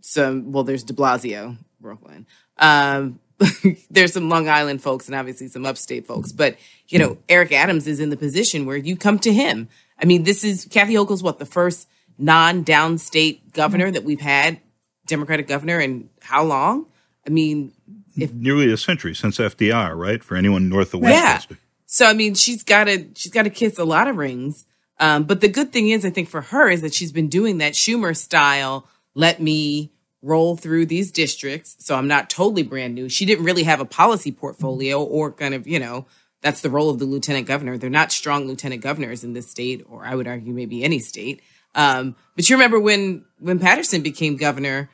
[0.02, 0.52] some.
[0.52, 2.26] Well, there's De Blasio, Brooklyn.
[2.58, 3.20] Um,
[3.90, 7.88] there's some Long Island folks and obviously some upstate folks, but you know, Eric Adams
[7.88, 9.68] is in the position where you come to him.
[10.02, 14.60] I mean, this is Kathy Hochul's what the first non-downstate governor that we've had,
[15.06, 16.86] Democratic governor, in how long?
[17.26, 17.74] I mean,
[18.16, 20.24] if nearly a century since FDR, right?
[20.24, 21.56] For anyone north of Westchester.
[21.56, 21.60] Yeah.
[21.86, 24.66] So I mean, she's got to she's got to kiss a lot of rings.
[25.00, 27.58] Um, but the good thing is, I think for her is that she's been doing
[27.58, 28.88] that Schumer style.
[29.14, 29.92] Let me
[30.26, 33.08] roll through these districts, so I'm not totally brand new.
[33.08, 36.08] She didn't really have a policy portfolio or kind of you know
[36.42, 37.78] that's the role of the lieutenant governor.
[37.78, 41.42] They're not strong lieutenant governors in this state, or I would argue maybe any state.
[41.76, 44.90] Um, but you remember when when Paterson became governor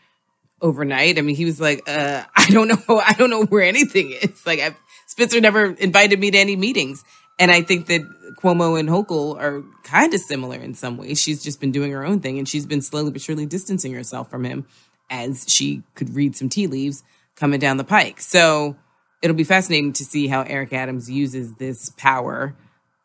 [0.62, 1.18] overnight?
[1.18, 4.46] I mean, he was like, uh, "I don't know, I don't know where anything is."
[4.46, 4.76] Like, I've,
[5.08, 7.04] Spitzer never invited me to any meetings,
[7.40, 8.02] and I think that
[8.42, 11.22] Cuomo and Hochul are kind of similar in some ways.
[11.22, 14.30] She's just been doing her own thing, and she's been slowly but surely distancing herself
[14.30, 14.66] from him
[15.12, 17.04] as she could read some tea leaves
[17.36, 18.20] coming down the pike.
[18.22, 18.76] So
[19.22, 22.56] it'll be fascinating to see how Eric Adams uses this power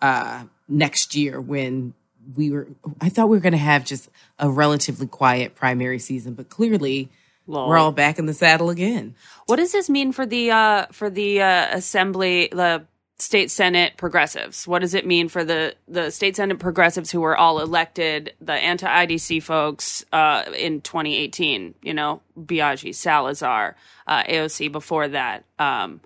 [0.01, 1.93] uh, next year when
[2.35, 2.69] we were
[3.01, 7.11] I thought we were going to have just a relatively quiet primary season, but clearly
[7.47, 9.15] we're all back in the saddle again.
[9.47, 12.87] What does this mean for the uh, for the uh, assembly, the
[13.19, 14.67] state senate progressives?
[14.67, 18.53] What does it mean for the the state senate progressives who were all elected, the
[18.53, 21.75] anti IDC folks uh, in 2018?
[21.83, 23.77] You know, Biaggi, Salazar,
[24.07, 26.01] uh, AOC before that, um,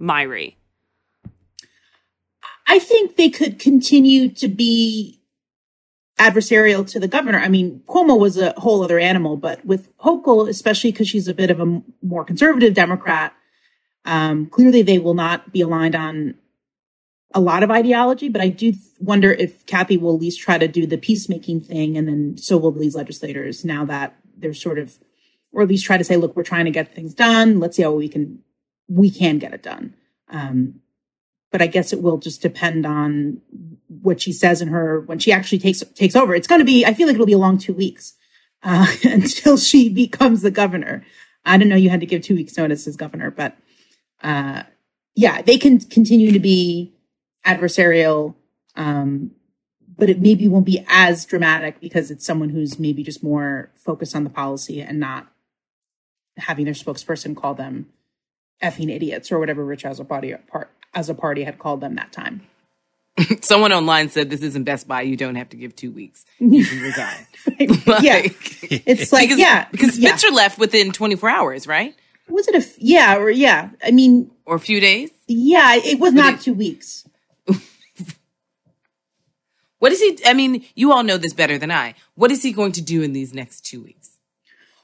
[0.00, 0.54] Myrie.
[2.66, 5.20] I think they could continue to be
[6.18, 7.38] adversarial to the governor.
[7.38, 11.34] I mean, Cuomo was a whole other animal, but with Hochul, especially because she's a
[11.34, 13.34] bit of a more conservative Democrat,
[14.04, 16.36] um, clearly they will not be aligned on
[17.34, 18.28] a lot of ideology.
[18.28, 21.98] But I do wonder if Kathy will at least try to do the peacemaking thing,
[21.98, 24.98] and then so will these legislators now that they're sort of,
[25.52, 27.60] or at least try to say, look, we're trying to get things done.
[27.60, 28.40] Let's see how we can
[28.88, 29.94] we can get it done.
[30.28, 30.80] Um,
[31.50, 33.40] but I guess it will just depend on
[34.02, 36.34] what she says in her when she actually takes takes over.
[36.34, 36.84] It's going to be.
[36.86, 38.14] I feel like it'll be a long two weeks
[38.62, 41.04] uh, until she becomes the governor.
[41.44, 43.56] I don't know you had to give two weeks notice as governor, but
[44.22, 44.62] uh,
[45.14, 46.93] yeah, they can continue to be
[47.46, 48.34] adversarial,
[48.76, 49.30] um,
[49.96, 54.16] but it maybe won't be as dramatic because it's someone who's maybe just more focused
[54.16, 55.28] on the policy and not
[56.36, 57.86] having their spokesperson call them
[58.62, 60.36] effing idiots or whatever Rich Azzopardi
[60.94, 62.42] as a party had called them that time.
[63.42, 65.02] Someone online said this isn't Best Buy.
[65.02, 66.24] You don't have to give two weeks.
[66.40, 67.26] You can resign.
[68.02, 68.22] yeah,
[68.86, 70.16] it's like because, yeah, because yeah.
[70.16, 71.94] Spitzer left within 24 hours, right?
[72.28, 73.68] was it a f- yeah or yeah?
[73.84, 75.10] I mean, Or a few days.
[75.28, 77.06] yeah, it was not it- two weeks.
[79.84, 80.18] What is he?
[80.24, 81.94] I mean, you all know this better than I.
[82.14, 84.12] What is he going to do in these next two weeks?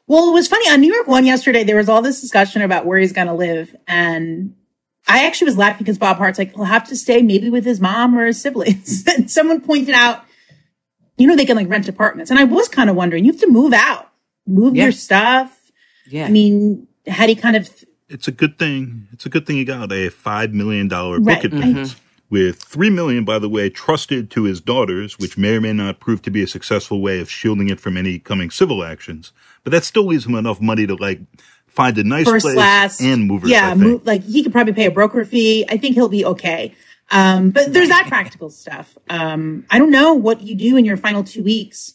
[0.06, 1.64] Well, it was funny on New York One yesterday.
[1.64, 4.54] There was all this discussion about where he's going to live, and
[5.08, 7.80] I actually was laughing because Bob Hardt's like, he'll have to stay maybe with his
[7.80, 9.04] mom or his siblings.
[9.08, 10.22] and someone pointed out,
[11.16, 13.40] you know, they can like rent apartments, and I was kind of wondering, you have
[13.40, 14.10] to move out,
[14.46, 14.82] move Yeah.
[14.82, 15.72] your stuff.
[16.10, 16.26] Yeah.
[16.26, 17.70] I mean, had he kind of
[18.10, 19.08] It's a good thing.
[19.14, 21.36] It's a good thing he got a five million dollar Right.
[21.40, 21.94] book advance.
[21.94, 22.06] Mm-hmm.
[22.30, 25.98] With three million, by the way, trusted to his daughters, which may or may not
[25.98, 29.32] prove to be a successful way of shielding it from any coming civil actions.
[29.64, 31.20] But that still leaves him enough money to like
[31.66, 33.46] find a nice first place class and move.
[33.46, 35.66] Yeah, move, like he could probably pay a broker fee.
[35.68, 36.74] I think he'll be okay.
[37.10, 38.96] Um, but there's that practical stuff.
[39.08, 41.94] Um, I don't know what you do in your final two weeks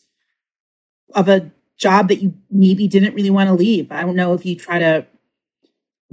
[1.13, 3.91] of a job that you maybe didn't really want to leave.
[3.91, 5.05] I don't know if you try to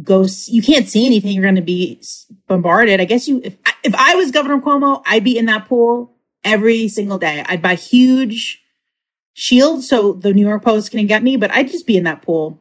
[0.03, 0.27] go.
[0.47, 1.33] You can't see anything.
[1.33, 2.01] You're going to be
[2.47, 3.01] bombarded.
[3.01, 3.41] I guess you.
[3.45, 6.13] If I, if I was Governor Cuomo, I'd be in that pool
[6.45, 7.45] every single day.
[7.47, 8.63] I'd buy huge
[9.35, 12.23] shields so the New York Post can get me, but I'd just be in that
[12.23, 12.59] pool.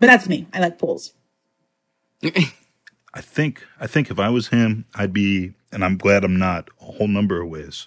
[0.00, 0.46] But that's me.
[0.52, 1.12] I like pools.
[2.24, 6.68] I think I think if I was him, I'd be, and I'm glad I'm not,
[6.80, 7.86] a whole number of ways.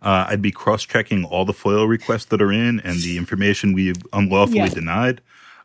[0.00, 4.02] Uh, I'd be cross-checking all the FOIL requests that are in and the information we've
[4.12, 4.68] unlawfully Yeah.
[4.68, 5.20] denied,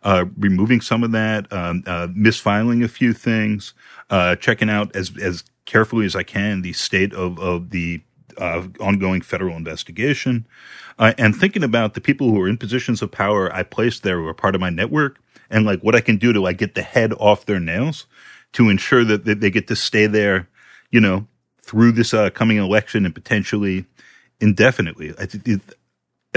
[0.08, 3.74] uh, removing some of that, um, uh, misfiling a few things,
[4.10, 8.02] uh, checking out as as carefully as I can the state of of the
[8.38, 10.48] uh, ongoing federal investigation,
[10.98, 14.18] uh, and thinking about the people who are in positions of power I placed there
[14.18, 16.74] who are part of my network, and like what I can do to like get
[16.74, 18.06] the head off their nails
[18.54, 20.48] to ensure that that they get to stay there,
[20.90, 21.28] you know,
[21.62, 23.86] through this uh, coming election and potentially
[24.40, 25.14] indefinitely.
[25.20, 25.26] I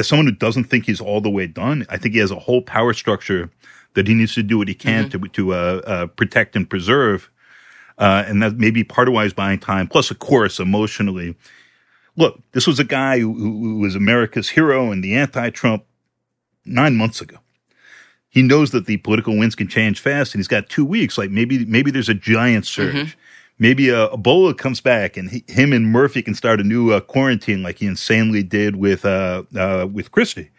[0.01, 2.39] as someone who doesn't think he's all the way done, I think he has a
[2.39, 3.51] whole power structure
[3.95, 7.31] that he needs to do what he can to to uh, uh, protect and preserve,
[7.99, 9.87] uh, and that may be part of why he's buying time.
[9.87, 11.37] Plus, of course, emotionally.
[12.17, 15.85] Look, this was a guy who, who was America's hero and the anti-Trump
[16.65, 17.37] nine months ago.
[18.29, 21.19] He knows that the political winds can change fast, and he's got two weeks.
[21.19, 23.19] Like maybe maybe there's a giant surge.
[23.61, 27.01] Maybe uh, Ebola comes back, and he, him and Murphy can start a new uh,
[27.01, 30.51] quarantine, like he insanely did with uh, uh, with Christie.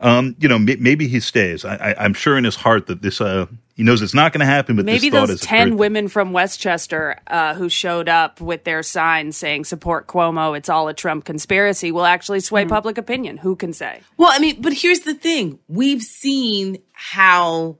[0.00, 1.64] Um, you know, may, maybe he stays.
[1.64, 4.40] I, I, I'm sure in his heart that this, uh, He knows it's not going
[4.40, 8.08] to happen, but Maybe this thought those is 10 women from Westchester uh, who showed
[8.08, 12.64] up with their signs saying support Cuomo, it's all a Trump conspiracy, will actually sway
[12.64, 13.36] public opinion.
[13.36, 14.00] Who can say?
[14.16, 15.58] Well, I mean, but here's the thing.
[15.68, 17.76] We've seen how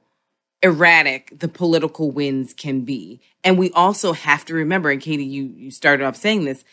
[0.62, 3.20] erratic the political winds can be.
[3.42, 6.64] And we also have to remember, and Katie, you, you started off saying this,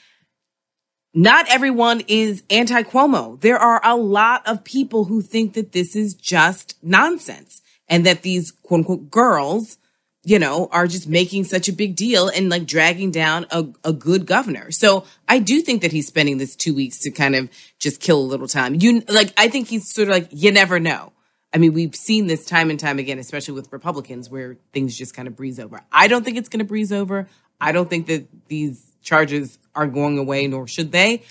[1.13, 3.39] not everyone is anti Cuomo.
[3.39, 8.21] There are a lot of people who think that this is just nonsense and that
[8.21, 9.77] these quote unquote girls,
[10.23, 13.93] you know, are just making such a big deal and like dragging down a, a
[13.93, 14.69] good governor.
[14.71, 17.49] So I do think that he's spending this two weeks to kind of
[17.80, 18.75] just kill a little time.
[18.75, 21.13] You like, I think he's sort of like, you never know.
[21.53, 25.15] I mean, we've seen this time and time again, especially with Republicans, where things just
[25.15, 25.81] kind of breeze over.
[25.91, 27.27] I don't think it's going to breeze over.
[27.60, 31.23] I don't think that these charges are going away, nor should they.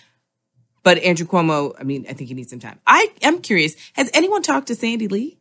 [0.82, 2.78] But Andrew Cuomo, I mean, I think he needs some time.
[2.86, 3.74] I am curious.
[3.94, 5.38] Has anyone talked to Sandy Lee?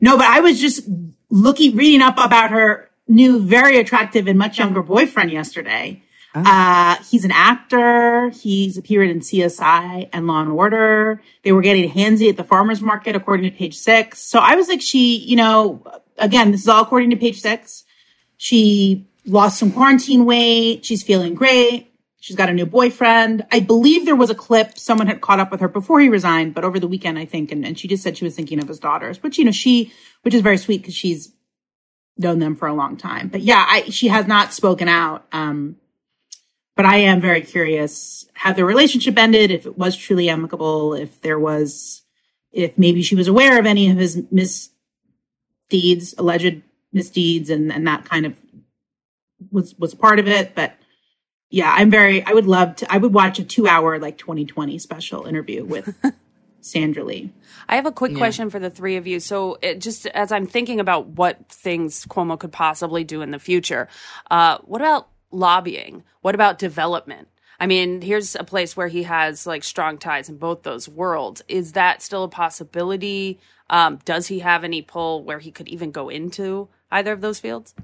[0.00, 0.88] No, but I was just
[1.28, 6.02] looking, reading up about her new, very attractive and much younger boyfriend yesterday.
[6.34, 8.30] Uh, he's an actor.
[8.30, 11.22] He's appeared in CSI and Law and Order.
[11.42, 14.20] They were getting handsy at the farmer's market, according to page six.
[14.20, 15.82] So I was like, she, you know,
[16.18, 17.84] again, this is all according to page six.
[18.36, 20.84] She lost some quarantine weight.
[20.84, 21.92] She's feeling great.
[22.20, 23.46] She's got a new boyfriend.
[23.50, 26.54] I believe there was a clip someone had caught up with her before he resigned,
[26.54, 28.68] but over the weekend, I think, and, and she just said she was thinking of
[28.68, 31.32] his daughters, which, you know, she, which is very sweet because she's
[32.18, 33.28] known them for a long time.
[33.28, 35.26] But yeah, I, she has not spoken out.
[35.32, 35.76] Um,
[36.80, 41.20] but I am very curious how their relationship ended, if it was truly amicable, if
[41.20, 42.00] there was,
[42.52, 48.06] if maybe she was aware of any of his misdeeds, alleged misdeeds, and, and that
[48.06, 48.34] kind of
[49.52, 50.54] was, was part of it.
[50.54, 50.72] But
[51.50, 54.78] yeah, I'm very, I would love to, I would watch a two hour, like 2020
[54.78, 55.94] special interview with
[56.62, 57.30] Sandra Lee.
[57.68, 59.20] I have a quick question for the three of you.
[59.20, 63.38] So, it, just as I'm thinking about what things Cuomo could possibly do in the
[63.38, 63.86] future,
[64.30, 66.04] uh, what about lobbying?
[66.20, 67.28] What about development?
[67.58, 71.42] I mean, here's a place where he has like strong ties in both those worlds.
[71.46, 73.38] Is that still a possibility?
[73.68, 77.38] Um, does he have any pull where he could even go into either of those
[77.38, 77.74] fields?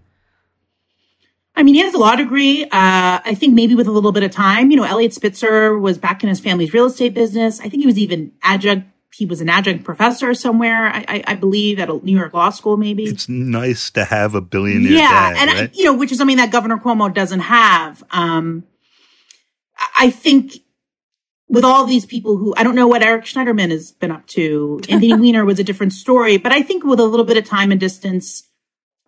[1.55, 2.65] I mean, he has a law degree.
[2.65, 5.97] Uh, I think maybe with a little bit of time, you know, Eliot Spitzer was
[5.97, 7.61] back in his family's real estate business.
[7.61, 8.89] I think he was even adjunct.
[9.17, 12.51] He was an adjunct professor somewhere, I, I, I believe, at a New York law
[12.51, 13.05] school, maybe.
[13.05, 16.37] It's nice to have a billionaire yeah, dad, and I, you know, which is something
[16.37, 18.05] that Governor Cuomo doesn't have.
[18.11, 18.65] Um,
[19.99, 20.53] I think
[21.49, 24.81] with all these people who I don't know what Eric Schneiderman has been up to.
[24.89, 27.71] Anthony Weiner was a different story, but I think with a little bit of time
[27.71, 28.45] and distance.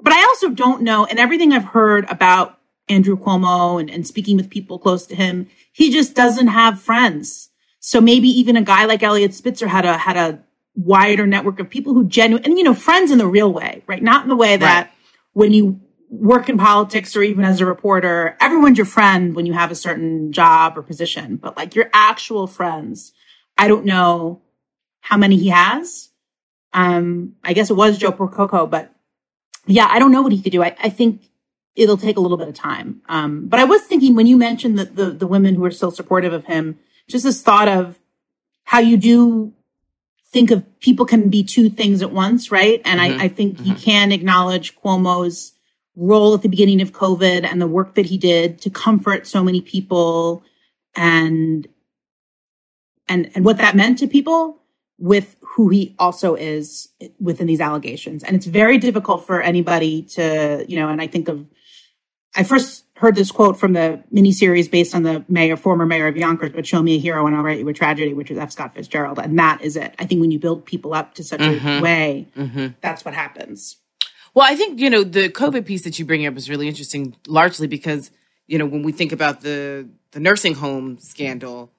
[0.00, 4.36] But I also don't know, and everything I've heard about Andrew Cuomo and, and speaking
[4.36, 7.47] with people close to him, he just doesn't have friends.
[7.88, 11.70] So maybe even a guy like Eliot Spitzer had a had a wider network of
[11.70, 14.02] people who genuine and you know friends in the real way, right?
[14.02, 14.92] Not in the way that
[15.32, 19.54] when you work in politics or even as a reporter, everyone's your friend when you
[19.54, 23.14] have a certain job or position, but like your actual friends,
[23.56, 24.42] I don't know
[25.00, 26.10] how many he has.
[26.74, 28.94] Um, I guess it was Joe Percoco, but
[29.66, 30.62] yeah, I don't know what he could do.
[30.62, 31.22] I, I think
[31.74, 33.00] it'll take a little bit of time.
[33.08, 35.90] Um, but I was thinking when you mentioned that the, the women who are still
[35.90, 37.98] supportive of him, just this thought of
[38.64, 39.52] how you do
[40.30, 42.82] think of people can be two things at once, right?
[42.84, 43.20] And I, mm-hmm.
[43.22, 43.82] I think you mm-hmm.
[43.82, 45.52] can acknowledge Cuomo's
[45.96, 49.42] role at the beginning of COVID and the work that he did to comfort so
[49.42, 50.44] many people
[50.94, 51.66] and
[53.08, 54.58] and and what that meant to people
[54.98, 56.88] with who he also is
[57.20, 58.22] within these allegations.
[58.22, 61.46] And it's very difficult for anybody to, you know, and I think of
[62.36, 66.16] I first heard this quote from the miniseries based on the mayor, former mayor of
[66.16, 68.50] Yonkers, but show me a hero and I'll write you a tragedy, which is F.
[68.50, 69.20] Scott Fitzgerald.
[69.20, 69.94] And that is it.
[69.98, 71.82] I think when you build people up to such a mm-hmm.
[71.82, 72.66] way, mm-hmm.
[72.80, 73.76] that's what happens.
[74.34, 77.14] Well, I think, you know, the COVID piece that you bring up is really interesting,
[77.26, 78.10] largely because,
[78.46, 81.70] you know, when we think about the the nursing home scandal,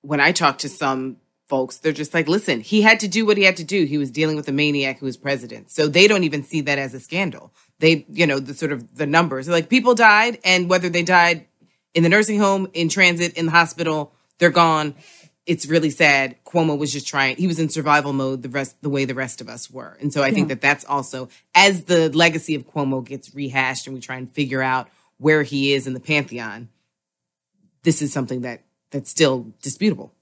[0.00, 3.36] when I talk to some folks, they're just like, listen, he had to do what
[3.36, 3.84] he had to do.
[3.84, 5.70] He was dealing with a maniac who was president.
[5.70, 7.52] So they don't even see that as a scandal.
[7.80, 9.48] They, you know, the sort of the numbers.
[9.48, 11.46] Like people died, and whether they died
[11.92, 14.94] in the nursing home, in transit, in the hospital, they're gone.
[15.46, 16.36] It's really sad.
[16.44, 17.36] Cuomo was just trying.
[17.36, 19.98] He was in survival mode the rest, the way the rest of us were.
[20.00, 23.94] And so I think that that's also as the legacy of Cuomo gets rehashed and
[23.94, 26.70] we try and figure out where he is in the pantheon.
[27.82, 30.14] This is something that that's still disputable.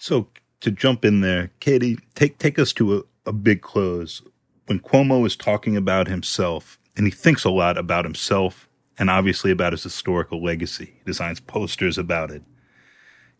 [0.00, 0.28] So
[0.60, 4.22] to jump in there, Katie, take take us to a, a big close.
[4.64, 8.66] When Cuomo is talking about himself, and he thinks a lot about himself
[8.98, 10.94] and obviously about his historical legacy.
[10.96, 12.42] He designs posters about it.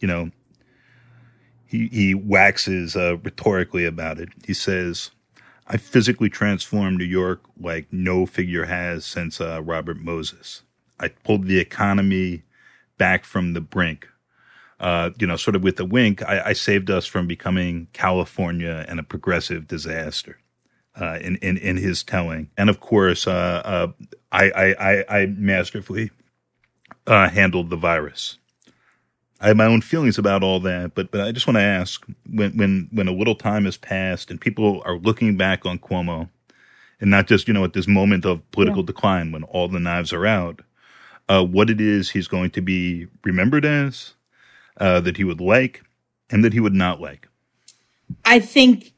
[0.00, 0.30] You know,
[1.64, 4.28] he he waxes uh, rhetorically about it.
[4.46, 5.12] He says,
[5.66, 10.62] I physically transformed New York like no figure has since uh, Robert Moses.
[10.98, 12.42] I pulled the economy
[12.98, 14.08] back from the brink.
[14.80, 18.86] Uh, you know, sort of with a wink, I, I, saved us from becoming California
[18.88, 20.38] and a progressive disaster
[20.98, 22.48] uh, in, in, in his telling.
[22.56, 23.88] And of course, uh, uh
[24.32, 26.10] I, I, I, masterfully
[27.06, 28.38] uh, handled the virus.
[29.40, 32.04] I have my own feelings about all that, but but I just want to ask
[32.28, 36.28] when when when a little time has passed and people are looking back on Cuomo,
[37.00, 38.86] and not just you know at this moment of political yeah.
[38.86, 40.60] decline when all the knives are out,
[41.28, 44.12] uh, what it is he's going to be remembered as,
[44.80, 45.84] uh, that he would like,
[46.30, 47.28] and that he would not like.
[48.24, 48.92] I think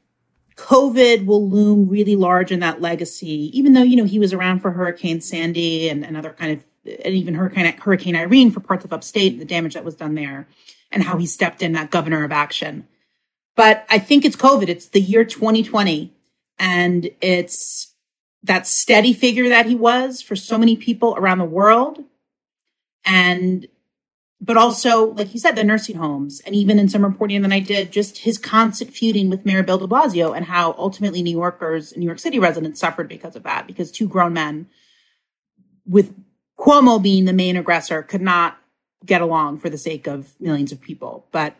[0.57, 4.61] COVID will loom really large in that legacy, even though you know he was around
[4.61, 8.85] for Hurricane Sandy and, and other kind of and even Hurricane, Hurricane Irene for parts
[8.85, 10.49] of upstate, the damage that was done there,
[10.91, 12.89] and how he stepped in that governor of action.
[13.55, 14.68] But I think it's COVID.
[14.68, 16.12] It's the year 2020,
[16.59, 17.95] and it's
[18.43, 22.03] that steady figure that he was for so many people around the world.
[23.05, 23.66] And,
[24.45, 27.61] but also, like you said, the nursing homes, and even in some reporting that I
[27.61, 31.97] did, just his constant feuding with Mayor Bill de Blasio and how ultimately New Yorkers,
[31.97, 34.66] New York City residents suffered because of that, because two grown men
[35.86, 36.12] with
[36.59, 38.59] Cuomo being the main aggressor could not
[39.07, 41.24] get along for the sake of millions of people.
[41.30, 41.55] But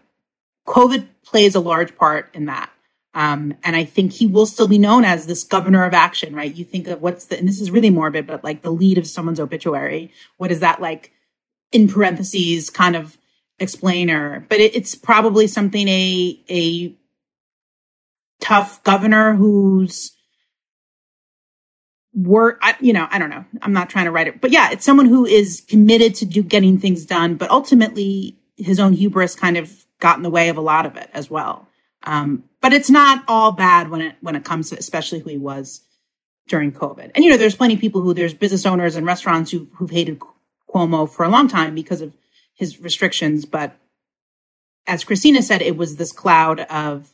[0.67, 2.71] COVID plays a large part in that.
[3.15, 6.53] Um, and I think he will still be known as this governor of action, right?
[6.53, 9.07] You think of what's the, and this is really morbid, but like the lead of
[9.07, 10.13] someone's obituary.
[10.37, 11.13] What is that like
[11.73, 13.19] in parentheses kind of
[13.59, 14.47] explainer?
[14.49, 16.95] But it, it's probably something a, a
[18.43, 20.13] tough governor who's
[22.15, 24.71] work I, you know i don't know i'm not trying to write it but yeah
[24.71, 29.35] it's someone who is committed to do getting things done but ultimately his own hubris
[29.35, 31.67] kind of got in the way of a lot of it as well
[32.05, 35.39] um, but it's not all bad when it when it comes to especially who he
[35.39, 35.81] was
[36.49, 39.51] during covid and you know there's plenty of people who there's business owners and restaurants
[39.51, 40.21] who, who've hated
[40.73, 42.13] cuomo for a long time because of
[42.55, 43.77] his restrictions but
[44.87, 47.13] as christina said it was this cloud of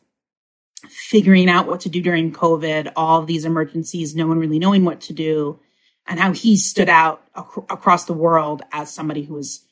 [0.87, 5.01] figuring out what to do during COVID, all these emergencies, no one really knowing what
[5.03, 5.59] to do,
[6.07, 9.65] and how he stood out ac- across the world as somebody who was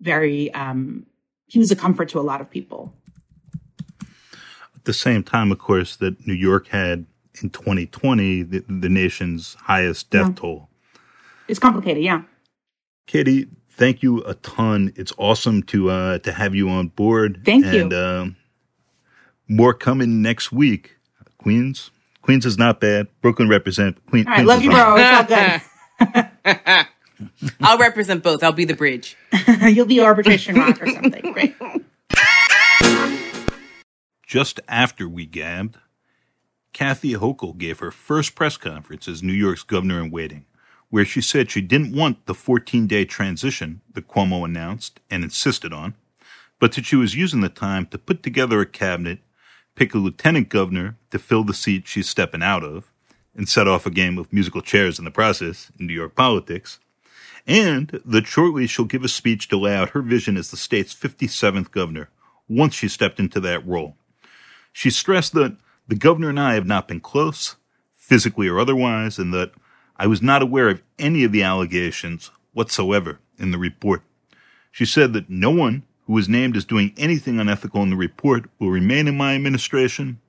[0.00, 1.06] very, um,
[1.46, 2.92] he was a comfort to a lot of people.
[4.02, 7.06] At the same time, of course, that New York had
[7.42, 10.34] in 2020 the, the nation's highest death yeah.
[10.34, 10.68] toll.
[11.46, 12.22] It's complicated, yeah.
[13.08, 14.92] Katie, thank you a ton.
[14.94, 17.40] It's awesome to uh, to have you on board.
[17.44, 17.98] Thank and, you.
[17.98, 18.36] Um,
[19.48, 20.98] more coming next week.
[21.38, 21.90] Queens.
[22.20, 23.08] Queens is not bad.
[23.22, 24.28] Brooklyn represent Queen.
[24.28, 24.96] All right, love you, bro.
[24.98, 26.86] It's all good.
[27.62, 28.44] I'll represent both.
[28.44, 29.16] I'll be the bridge.
[29.62, 31.32] You'll be arbitration rock or something.
[31.32, 31.56] Great.
[34.26, 35.78] Just after we gabbed,
[36.74, 40.44] Kathy Hochul gave her first press conference as New York's governor in waiting,
[40.90, 45.72] where she said she didn't want the 14 day transition that Cuomo announced and insisted
[45.72, 45.94] on,
[46.58, 49.20] but that she was using the time to put together a cabinet
[49.78, 52.92] pick a lieutenant governor to fill the seat she's stepping out of,
[53.36, 56.80] and set off a game of musical chairs in the process in New York politics,
[57.46, 60.92] and that shortly she'll give a speech to lay out her vision as the state's
[60.92, 62.10] 57th governor
[62.48, 63.94] once she stepped into that role.
[64.72, 67.54] She stressed that the governor and I have not been close,
[67.96, 69.52] physically or otherwise, and that
[69.98, 74.02] I was not aware of any of the allegations whatsoever in the report.
[74.70, 78.48] She said that no one who was named as doing anything unethical in the report
[78.58, 80.20] will remain in my administration,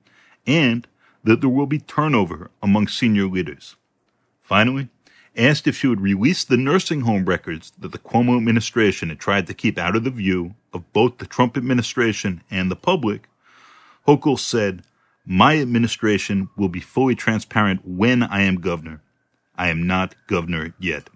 [0.46, 0.86] and
[1.22, 3.76] that there will be turnover among senior leaders.
[4.40, 4.88] Finally,
[5.36, 9.46] asked if she would release the nursing home records that the Cuomo administration had tried
[9.46, 13.28] to keep out of the view of both the Trump administration and the public,
[14.06, 14.82] Hochul said,
[15.24, 19.00] My administration will be fully transparent when I am governor.
[19.56, 21.08] I am not governor yet.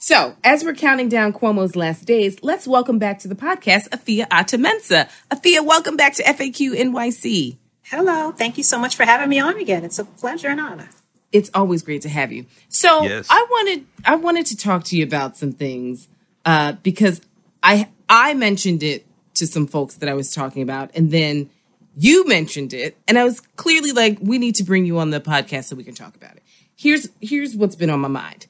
[0.00, 4.26] So, as we're counting down Cuomo's last days, let's welcome back to the podcast Afua
[4.30, 5.10] Atta-Mensah.
[5.30, 7.56] Afua, welcome back to FAQ NYC.
[7.82, 8.30] Hello.
[8.30, 9.84] Thank you so much for having me on again.
[9.84, 10.88] It's a pleasure and honor.
[11.32, 12.46] It's always great to have you.
[12.68, 13.26] So, yes.
[13.28, 16.06] I wanted I wanted to talk to you about some things
[16.44, 17.20] uh, because
[17.62, 19.04] I I mentioned it
[19.34, 21.50] to some folks that I was talking about, and then
[21.96, 25.20] you mentioned it, and I was clearly like, we need to bring you on the
[25.20, 26.42] podcast so we can talk about it.
[26.78, 28.46] Here's here's what's been on my mind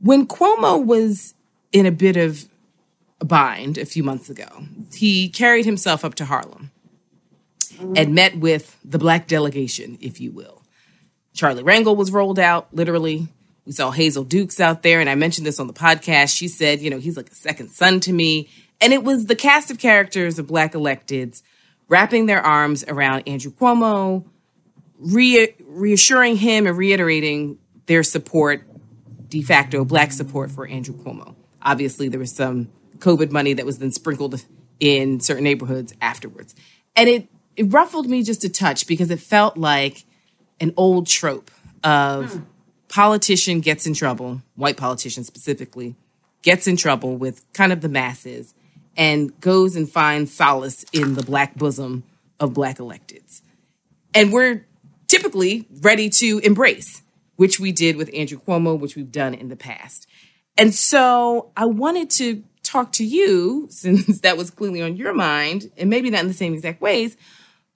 [0.00, 1.34] when Cuomo was
[1.72, 2.48] in a bit of
[3.20, 4.46] a bind a few months ago,
[4.94, 6.70] he carried himself up to Harlem
[7.94, 10.62] and met with the black delegation, if you will.
[11.34, 13.28] Charlie Rangel was rolled out, literally.
[13.66, 16.34] We saw Hazel Dukes out there, and I mentioned this on the podcast.
[16.34, 18.48] She said, you know, he's like a second son to me.
[18.80, 21.42] And it was the cast of characters of black electeds
[21.88, 24.24] wrapping their arms around Andrew Cuomo,
[24.98, 28.62] re- reassuring him and reiterating their support,
[29.28, 31.34] de facto black support for Andrew Cuomo.
[31.62, 32.68] Obviously, there was some
[32.98, 34.44] COVID money that was then sprinkled
[34.80, 36.54] in certain neighborhoods afterwards.
[36.94, 40.04] And it, it ruffled me just a touch because it felt like
[40.60, 41.50] an old trope
[41.84, 42.40] of hmm.
[42.88, 45.94] politician gets in trouble, white politician specifically,
[46.42, 48.54] gets in trouble with kind of the masses
[48.96, 52.04] and goes and finds solace in the black bosom
[52.40, 53.42] of black electeds.
[54.14, 54.64] And we're
[55.08, 57.02] typically ready to embrace,
[57.36, 60.06] which we did with Andrew Cuomo, which we've done in the past.
[60.56, 65.70] And so I wanted to talk to you, since that was clearly on your mind,
[65.76, 67.16] and maybe not in the same exact ways,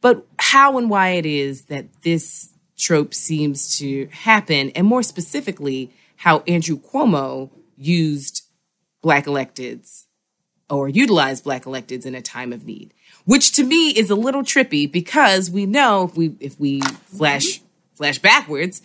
[0.01, 5.93] but how and why it is that this trope seems to happen, and more specifically,
[6.17, 8.43] how Andrew Cuomo used
[9.03, 10.07] black electeds
[10.69, 12.95] or utilized black electeds in a time of need,
[13.25, 17.61] which to me is a little trippy because we know if we if we flash
[17.95, 18.83] flash backwards,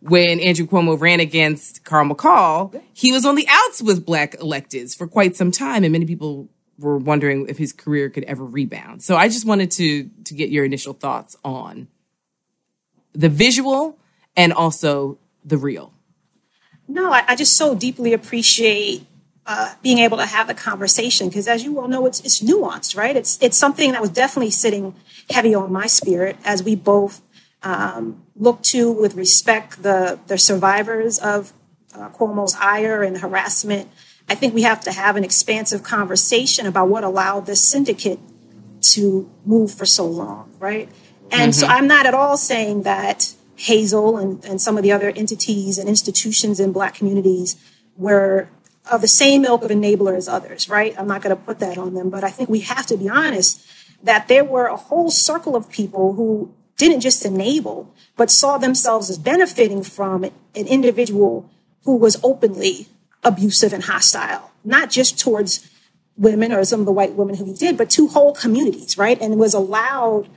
[0.00, 4.96] when Andrew Cuomo ran against Carl McCall, he was on the outs with black electeds
[4.96, 9.02] for quite some time, and many people were wondering if his career could ever rebound.
[9.02, 11.88] So I just wanted to to get your initial thoughts on
[13.12, 13.98] the visual
[14.36, 15.92] and also the real.
[16.86, 19.06] No, I, I just so deeply appreciate
[19.48, 22.94] uh, being able to have the conversation because, as you all know, it's it's nuanced,
[22.94, 23.16] right?
[23.16, 24.94] It's it's something that was definitely sitting
[25.30, 27.22] heavy on my spirit as we both
[27.62, 31.54] um, look to, with respect, the the survivors of
[31.94, 33.88] uh, Cuomo's ire and harassment.
[34.28, 38.20] I think we have to have an expansive conversation about what allowed this syndicate
[38.92, 40.90] to move for so long, right?
[41.32, 45.08] And so I'm not at all saying that Hazel and, and some of the other
[45.08, 47.56] entities and institutions in Black communities
[47.96, 48.48] were
[48.90, 50.94] of the same ilk of enabler as others, right?
[50.98, 53.08] I'm not going to put that on them, but I think we have to be
[53.08, 53.66] honest
[54.02, 59.10] that there were a whole circle of people who didn't just enable, but saw themselves
[59.10, 61.50] as benefiting from an individual
[61.84, 62.86] who was openly
[63.24, 65.68] abusive and hostile, not just towards
[66.16, 69.20] women or some of the white women who he did, but to whole communities, right?
[69.20, 70.28] And was allowed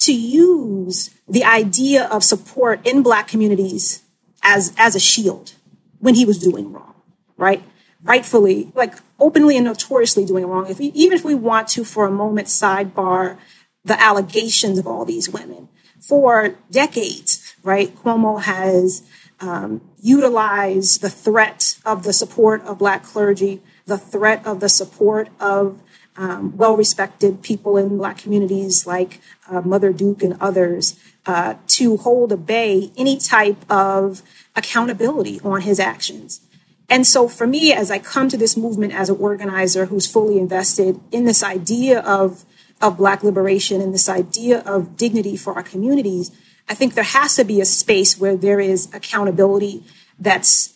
[0.00, 4.02] to use the idea of support in black communities
[4.42, 5.54] as as a shield
[5.98, 6.94] when he was doing wrong,
[7.36, 7.62] right?
[8.02, 10.70] Rightfully, like openly and notoriously doing wrong.
[10.70, 13.38] If we, even if we want to, for a moment, sidebar
[13.84, 15.68] the allegations of all these women
[16.00, 17.94] for decades, right?
[17.96, 19.02] Cuomo has
[19.40, 25.28] um, utilized the threat of the support of black clergy, the threat of the support
[25.40, 25.80] of
[26.16, 32.32] um, well-respected people in black communities like uh, Mother Duke and others uh, to hold
[32.32, 34.22] at bay any type of
[34.56, 36.40] accountability on his actions.
[36.88, 40.38] And so for me, as I come to this movement as an organizer who's fully
[40.38, 42.44] invested in this idea of,
[42.80, 46.30] of Black liberation and this idea of dignity for our communities,
[46.68, 49.84] I think there has to be a space where there is accountability
[50.18, 50.74] that's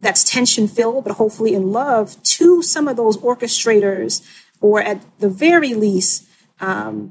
[0.00, 4.24] that's tension filled, but hopefully in love to some of those orchestrators,
[4.60, 6.24] or at the very least,
[6.60, 7.10] um,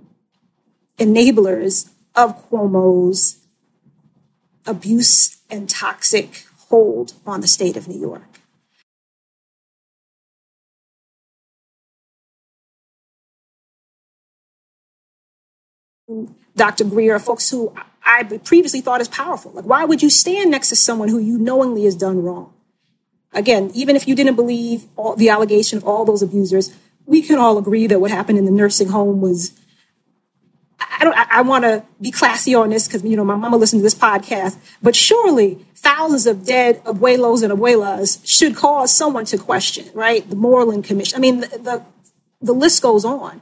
[0.97, 3.39] enablers of Cuomo's
[4.65, 8.36] abuse and toxic hold on the state of New York.
[16.55, 16.85] Dr.
[16.85, 19.51] Greer, folks who I previously thought as powerful.
[19.51, 22.53] Like, why would you stand next to someone who you knowingly has done wrong?
[23.33, 26.73] Again, even if you didn't believe all, the allegation of all those abusers,
[27.05, 29.51] we can all agree that what happened in the nursing home was.
[30.79, 31.17] I don't.
[31.17, 33.83] I, I want to be classy on this because you know my mama listened to
[33.83, 39.89] this podcast, but surely thousands of dead abuelos and abuelas should cause someone to question,
[39.93, 40.27] right?
[40.27, 41.17] The Moreland Commission.
[41.17, 41.85] I mean, the, the
[42.41, 43.41] the list goes on.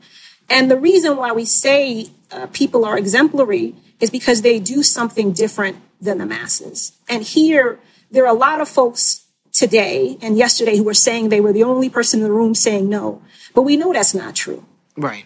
[0.50, 5.32] And the reason why we say uh, people are exemplary is because they do something
[5.32, 6.93] different than the masses.
[7.10, 7.80] And here,
[8.12, 11.64] there are a lot of folks today and yesterday who were saying they were the
[11.64, 13.22] only person in the room saying no.
[13.54, 14.66] But we know that's not true,
[14.98, 15.26] Right.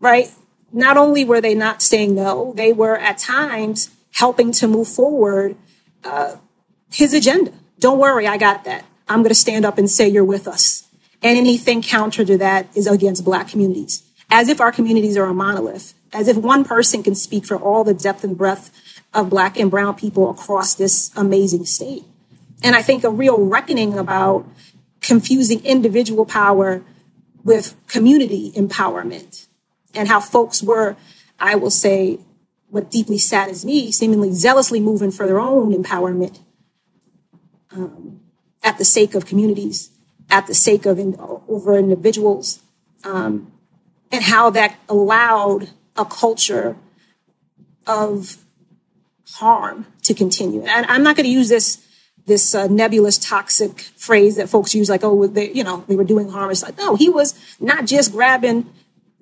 [0.00, 0.30] right?
[0.72, 5.56] Not only were they not saying no, they were at times helping to move forward
[6.04, 6.36] uh,
[6.90, 7.52] his agenda.
[7.78, 8.84] Don't worry, I got that.
[9.08, 10.86] I'm going to stand up and say you're with us.
[11.22, 15.34] And anything counter to that is against Black communities, as if our communities are a
[15.34, 18.70] monolith, as if one person can speak for all the depth and breadth
[19.14, 22.04] of Black and Brown people across this amazing state.
[22.62, 24.46] And I think a real reckoning about
[25.00, 26.82] confusing individual power
[27.44, 29.46] with community empowerment
[29.94, 30.96] and how folks were,
[31.38, 32.18] I will say,
[32.68, 36.40] what deeply saddens me, seemingly zealously moving for their own empowerment
[37.70, 38.20] um,
[38.62, 39.90] at the sake of communities,
[40.28, 42.60] at the sake of in, over individuals,
[43.04, 43.52] um,
[44.10, 46.76] and how that allowed a culture
[47.86, 48.36] of
[49.32, 50.62] harm to continue.
[50.62, 51.84] And I'm not going to use this
[52.26, 56.04] this uh, nebulous, toxic phrase that folks use, like, "Oh, they, you know, they were
[56.04, 58.70] doing harm." It's like, no, he was not just grabbing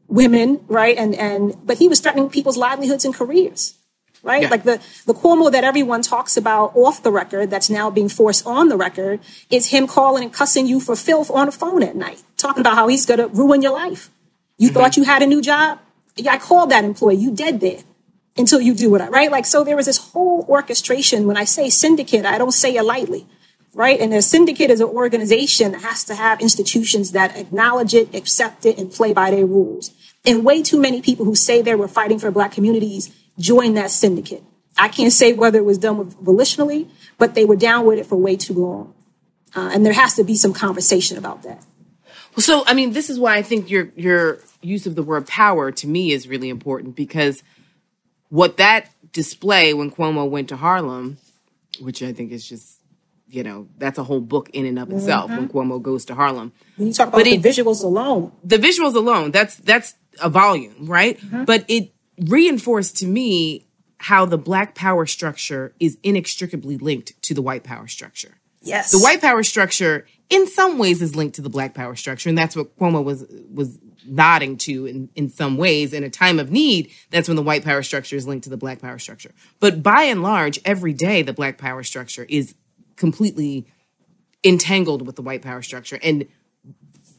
[0.08, 0.96] women, right?
[0.96, 3.74] And and but he was threatening people's livelihoods and careers,
[4.22, 4.42] right?
[4.42, 4.48] Yeah.
[4.50, 8.44] Like the the Cuomo that everyone talks about off the record, that's now being forced
[8.46, 9.20] on the record,
[9.50, 12.74] is him calling and cussing you for filth on the phone at night, talking about
[12.74, 14.10] how he's going to ruin your life.
[14.58, 15.80] You thought you had a new job?
[16.16, 17.16] Yeah, I called that employee.
[17.16, 17.80] You dead there
[18.38, 19.30] until you do it, right?
[19.30, 21.26] Like, so there was this whole orchestration.
[21.26, 23.26] When I say syndicate, I don't say it lightly,
[23.74, 24.00] right?
[24.00, 28.64] And a syndicate is an organization that has to have institutions that acknowledge it, accept
[28.64, 29.92] it, and play by their rules.
[30.24, 33.90] And way too many people who say they were fighting for black communities join that
[33.90, 34.42] syndicate.
[34.78, 36.88] I can't say whether it was done with volitionally,
[37.18, 38.94] but they were down with it for way too long.
[39.54, 41.64] Uh, and there has to be some conversation about that.
[42.36, 45.26] Well, so I mean, this is why I think your your use of the word
[45.26, 47.42] power to me is really important because
[48.28, 51.16] what that display when Cuomo went to Harlem,
[51.80, 52.78] which I think is just
[53.28, 56.52] you know that's a whole book in and of itself when Cuomo goes to Harlem.
[56.76, 60.28] When you talk about But the it- visuals alone, the visuals alone that's that's a
[60.30, 61.44] volume right Mm-hmm.
[61.44, 63.66] but it reinforced to me
[63.98, 68.92] how the black power structure is inextricably linked to the white power structure yes.
[68.92, 72.36] the white power structure in some ways is linked to the black power structure and
[72.36, 75.92] that's what cuomo was was nodding to in, in some ways.
[75.92, 78.56] In a time of need that's when the white power structure is linked to the
[78.56, 79.32] black power structure.
[79.60, 82.54] But by and large every day the black power structure is
[82.96, 83.66] completely
[84.44, 85.98] entangled with the white power structure.
[86.02, 86.26] And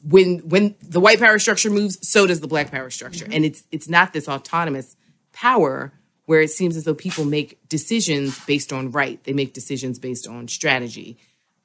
[0.03, 3.63] when when the white power structure moves, so does the black power structure, and it's
[3.71, 4.95] it's not this autonomous
[5.33, 5.91] power
[6.25, 9.23] where it seems as though people make decisions based on right.
[9.23, 11.17] They make decisions based on strategy.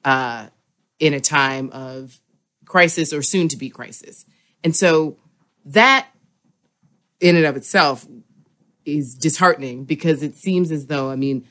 [0.05, 0.47] Uh,
[1.03, 2.17] in a time of
[2.65, 4.25] crisis or soon to be crisis,
[4.63, 5.17] and so
[5.65, 6.07] that
[7.19, 8.07] in and of itself
[8.85, 11.45] is disheartening because it seems as though I mean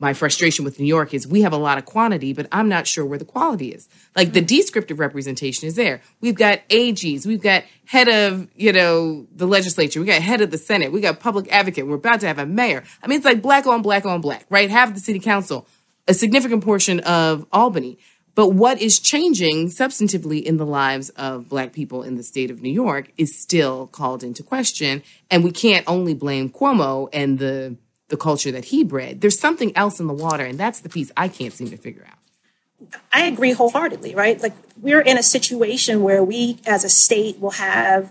[0.00, 2.86] my frustration with New York is we have a lot of quantity, but I'm not
[2.86, 3.88] sure where the quality is.
[4.16, 4.46] Like the hmm.
[4.46, 6.00] descriptive representation is there.
[6.20, 10.50] We've got AGs, we've got head of, you know, the legislature, we got head of
[10.50, 12.82] the Senate, we got public advocate, we're about to have a mayor.
[13.02, 14.70] I mean, it's like black on black on black, right?
[14.70, 15.68] Half the city council,
[16.08, 17.98] a significant portion of Albany.
[18.40, 22.62] But what is changing substantively in the lives of black people in the state of
[22.62, 25.02] New York is still called into question.
[25.30, 27.76] And we can't only blame Cuomo and the
[28.08, 29.20] the culture that he bred.
[29.20, 32.06] There's something else in the water, and that's the piece I can't seem to figure
[32.10, 32.96] out.
[33.12, 34.40] I agree wholeheartedly, right?
[34.42, 38.10] Like we're in a situation where we as a state will have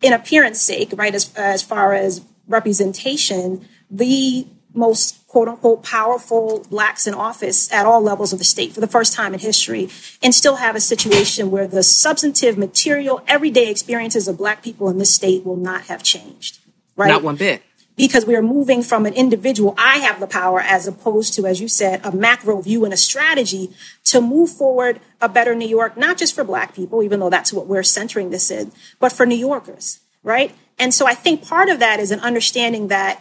[0.00, 4.46] in appearance sake, right, as as far as representation, the
[4.78, 8.86] most quote unquote powerful blacks in office at all levels of the state for the
[8.86, 9.90] first time in history,
[10.22, 14.98] and still have a situation where the substantive material everyday experiences of black people in
[14.98, 16.60] this state will not have changed.
[16.96, 17.08] Right?
[17.08, 17.62] Not one bit.
[17.98, 21.60] because we are moving from an individual, I have the power, as opposed to, as
[21.60, 23.70] you said, a macro view and a strategy
[24.04, 27.52] to move forward a better New York, not just for Black people, even though that's
[27.52, 28.70] what we're centering this in,
[29.00, 30.54] but for New Yorkers, right?
[30.78, 33.20] And so I think part of that is an understanding that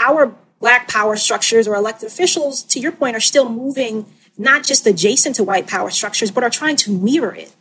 [0.00, 4.04] our Black power structures or elected officials, to your point, are still moving
[4.36, 7.54] not just adjacent to white power structures, but are trying to mirror it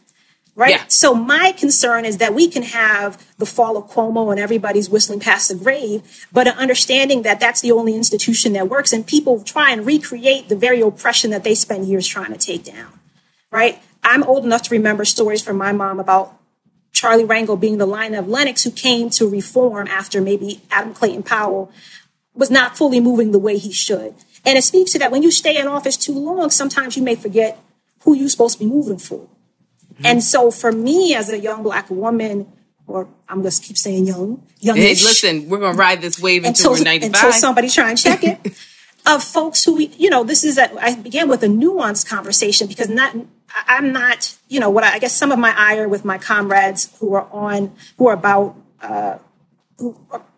[0.60, 0.72] right?
[0.72, 0.84] Yeah.
[0.90, 5.22] So my concern is that we can have the fall of Cuomo and everybody's whistling
[5.22, 9.42] past the grave, but an understanding that that's the only institution that works, and people
[9.42, 13.00] try and recreate the very oppression that they spend years trying to take down,
[13.52, 13.82] right?
[14.04, 16.38] I'm old enough to remember stories from my mom about
[16.92, 21.24] Charlie Rangel being the line of Lenox who came to reform after maybe Adam Clayton
[21.24, 21.72] Powell
[22.40, 24.16] was not fully moving the way he should.
[24.46, 27.16] And it speaks to that when you stay in office too long, sometimes you may
[27.16, 27.60] forget
[28.02, 29.28] who you're supposed to be moving for.
[30.04, 32.52] And so for me as a young black woman,
[32.88, 34.42] or I'm just keep saying young,
[34.78, 37.14] Hey, listen, we're gonna ride this wave until, until, we're 95.
[37.14, 38.40] until somebody try and check it,
[39.06, 42.68] of folks who, we, you know, this is a, I began with a nuanced conversation
[42.68, 43.16] because not,
[43.68, 46.96] I'm not, you know, what I, I guess some of my ire with my comrades
[47.00, 49.18] who are on, who are about, uh,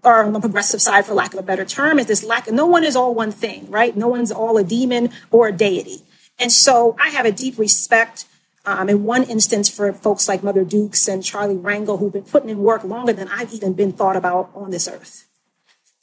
[0.03, 2.47] are on the progressive side, for lack of a better term, is this lack.
[2.47, 3.95] Of no one is all one thing, right?
[3.95, 6.03] No one's all a demon or a deity.
[6.39, 8.25] And so I have a deep respect
[8.65, 12.49] um, in one instance for folks like Mother Dukes and Charlie Rangel, who've been putting
[12.49, 15.27] in work longer than I've even been thought about on this earth.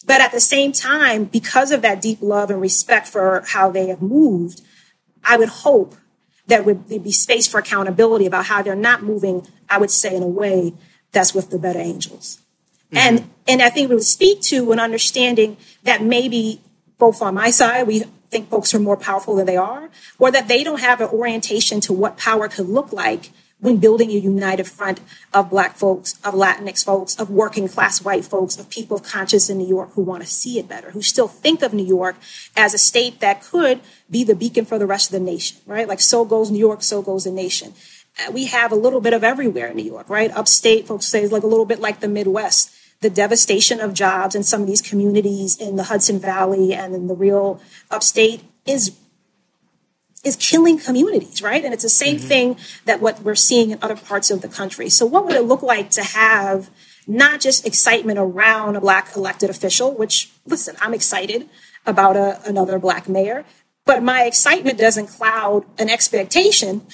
[0.07, 3.89] But at the same time, because of that deep love and respect for how they
[3.89, 4.63] have moved,
[5.23, 5.95] I would hope
[6.47, 10.23] that would be space for accountability about how they're not moving, I would say, in
[10.23, 10.73] a way
[11.13, 12.41] that's with the better angels.
[12.93, 16.61] And and I think it would speak to an understanding that maybe
[16.99, 20.49] both on my side, we think folks are more powerful than they are, or that
[20.49, 23.31] they don't have an orientation to what power could look like
[23.61, 25.01] when building a united front
[25.35, 29.51] of black folks, of Latinx folks, of working class white folks, of people of conscience
[29.51, 32.17] in New York who want to see it better, who still think of New York
[32.57, 35.89] as a state that could be the beacon for the rest of the nation, right?
[35.89, 37.75] Like so goes New York, so goes the nation.
[38.19, 40.31] Uh, we have a little bit of everywhere in New York, right?
[40.37, 42.73] Upstate, folks say is like a little bit like the Midwest.
[43.01, 47.07] The devastation of jobs in some of these communities in the Hudson Valley and in
[47.07, 48.97] the real upstate is
[50.25, 51.65] is killing communities, right?
[51.65, 52.27] And it's the same mm-hmm.
[52.27, 54.89] thing that what we're seeing in other parts of the country.
[54.91, 56.71] So what would it look like to have
[57.07, 61.49] not just excitement around a black elected official, which listen, I'm excited
[61.87, 63.45] about a, another black mayor,
[63.87, 66.87] but my excitement doesn't cloud an expectation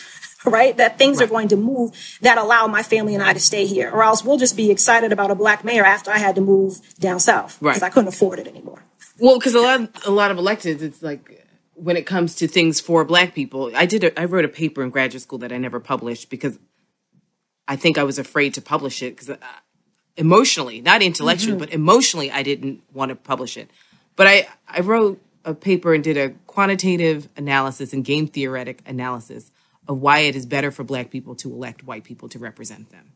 [0.44, 0.76] right?
[0.76, 1.26] That things right.
[1.26, 4.24] are going to move that allow my family and I to stay here, or else
[4.24, 7.58] we'll just be excited about a black mayor after I had to move down south
[7.60, 7.90] because right.
[7.90, 8.82] I couldn't afford it anymore.
[9.18, 12.48] Well, because a lot, of, a lot of electeds, it's like when it comes to
[12.48, 15.52] things for black people i did a, i wrote a paper in graduate school that
[15.52, 16.58] i never published because
[17.68, 19.36] i think i was afraid to publish it because uh,
[20.16, 21.64] emotionally not intellectually mm-hmm.
[21.64, 23.70] but emotionally i didn't want to publish it
[24.16, 29.50] but i i wrote a paper and did a quantitative analysis and game theoretic analysis
[29.88, 33.12] of why it is better for black people to elect white people to represent them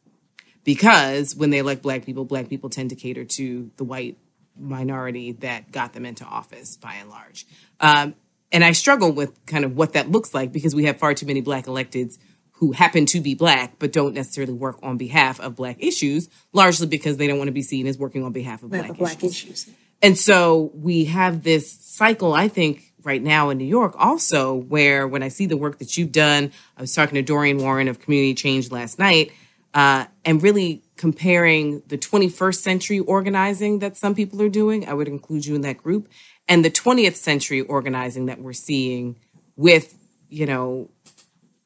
[0.65, 4.17] because when they elect black people black people tend to cater to the white
[4.59, 7.47] minority that got them into office by and large
[7.81, 8.15] um,
[8.51, 11.27] and I struggle with kind of what that looks like because we have far too
[11.27, 12.19] many black electeds
[12.53, 16.87] who happen to be black but don't necessarily work on behalf of black issues, largely
[16.87, 19.65] because they don't want to be seen as working on behalf of black, black issues.
[19.65, 19.75] issues.
[20.03, 25.09] And so we have this cycle, I think, right now in New York also, where
[25.09, 27.99] when I see the work that you've done, I was talking to Dorian Warren of
[27.99, 29.33] Community Change last night,
[29.73, 34.87] uh, and really comparing the 21st century organizing that some people are doing.
[34.87, 36.09] I would include you in that group
[36.47, 39.17] and the 20th century organizing that we're seeing
[39.57, 39.97] with,
[40.29, 40.91] you know,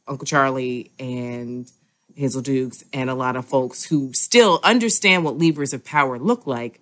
[0.06, 1.70] Uncle Charlie and
[2.14, 6.46] Hazel Dukes and a lot of folks who still understand what levers of power look
[6.46, 6.80] like,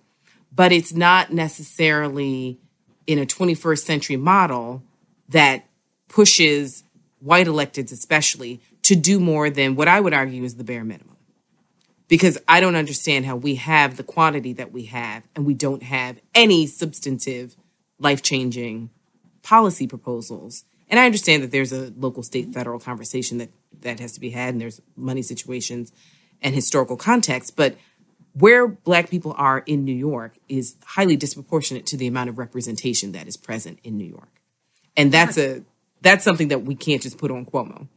[0.53, 2.59] but it's not necessarily
[3.07, 4.83] in a 21st century model
[5.29, 5.65] that
[6.07, 6.83] pushes
[7.19, 11.17] white electeds, especially, to do more than what I would argue is the bare minimum.
[12.07, 15.83] Because I don't understand how we have the quantity that we have and we don't
[15.83, 17.55] have any substantive
[17.99, 18.89] life changing
[19.43, 20.65] policy proposals.
[20.89, 23.49] And I understand that there's a local, state, federal conversation that
[23.81, 25.91] that has to be had, and there's money situations
[26.41, 27.55] and historical context.
[27.55, 27.75] But
[28.33, 33.11] where Black people are in New York is highly disproportionate to the amount of representation
[33.11, 34.41] that is present in New York,
[34.95, 35.63] and that's a
[36.01, 37.87] that's something that we can't just put on Cuomo.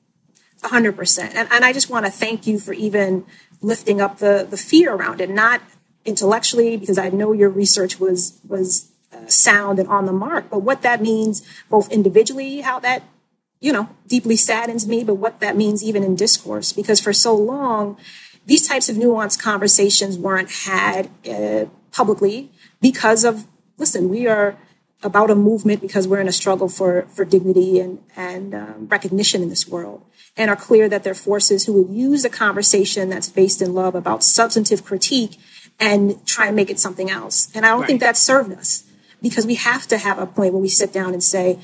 [0.63, 3.25] hundred percent, and and I just want to thank you for even
[3.61, 5.61] lifting up the the fear around it, not
[6.05, 10.51] intellectually, because I know your research was was uh, sound and on the mark.
[10.51, 13.03] But what that means, both individually, how that,
[13.61, 17.35] you know, deeply saddens me, but what that means even in discourse, because for so
[17.35, 17.97] long,
[18.47, 23.47] these types of nuanced conversations weren't had uh, publicly because of,
[23.79, 24.57] listen, we are
[25.03, 29.43] about a movement because we're in a struggle for, for dignity and, and um, recognition
[29.43, 30.05] in this world
[30.37, 33.75] and are clear that there are forces who would use a conversation that's based in
[33.75, 35.39] love about substantive critique
[35.79, 37.51] and try and make it something else.
[37.55, 37.87] And I don't right.
[37.87, 38.85] think that served us
[39.21, 41.59] because we have to have a point where we sit down and say,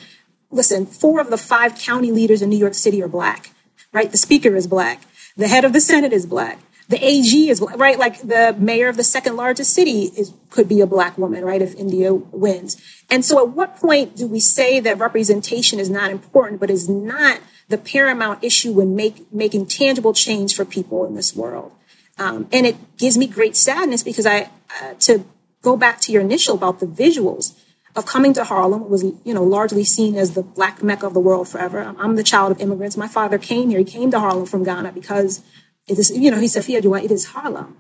[0.51, 3.53] listen, four of the five county leaders in New York City are black,
[3.93, 4.11] right?
[4.11, 5.03] The speaker is black.
[5.37, 6.59] The head of the Senate is black.
[6.91, 7.97] The AG is right?
[7.97, 11.63] Like the mayor of the second largest city is, could be a black woman, right?
[11.63, 12.83] If India wins.
[13.09, 16.89] And so at what point do we say that representation is not important, but is
[16.89, 17.39] not
[17.69, 21.71] the paramount issue when make, making tangible change for people in this world?
[22.19, 24.51] Um, and it gives me great sadness because I,
[24.83, 25.25] uh, to
[25.63, 27.57] go back to your initial about the visuals
[27.95, 31.21] of coming to Harlem was, you know, largely seen as the black mecca of the
[31.21, 31.95] world forever.
[31.99, 32.97] I'm the child of immigrants.
[32.97, 33.79] My father came here.
[33.79, 35.43] He came to Harlem from Ghana because
[35.91, 37.77] it is, you know, he said, Fia it is Harlem,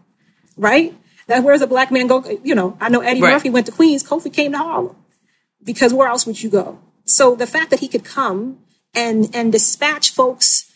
[0.56, 0.94] right?
[1.28, 2.24] That where's a black man go?
[2.42, 3.34] You know, I know Eddie right.
[3.34, 4.02] Murphy went to Queens.
[4.02, 4.96] Kofi came to Harlem
[5.62, 6.80] because where else would you go?
[7.04, 8.58] So the fact that he could come
[8.94, 10.72] and, and dispatch folks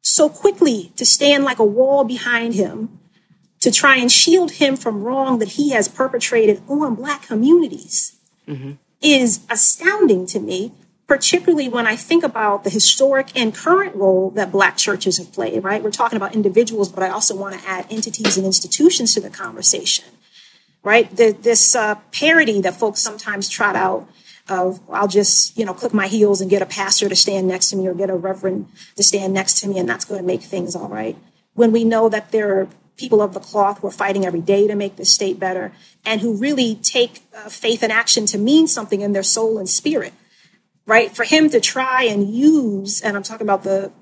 [0.00, 3.00] so quickly to stand like a wall behind him
[3.60, 8.16] to try and shield him from wrong that he has perpetrated on black communities
[8.46, 8.72] mm-hmm.
[9.00, 10.72] is astounding to me
[11.06, 15.62] particularly when i think about the historic and current role that black churches have played
[15.62, 15.82] right?
[15.82, 19.30] We're talking about individuals but i also want to add entities and institutions to the
[19.30, 20.06] conversation
[20.86, 21.14] right?
[21.16, 24.08] The, this uh, parody that folks sometimes trot out
[24.48, 27.70] of I'll just, you know, click my heels and get a pastor to stand next
[27.70, 30.26] to me or get a reverend to stand next to me and that's going to
[30.26, 31.16] make things all right.
[31.54, 34.68] When we know that there are people of the cloth who are fighting every day
[34.68, 35.72] to make this state better
[36.04, 39.68] and who really take uh, faith and action to mean something in their soul and
[39.68, 40.12] spirit
[40.86, 43.92] right for him to try and use and i'm talking about the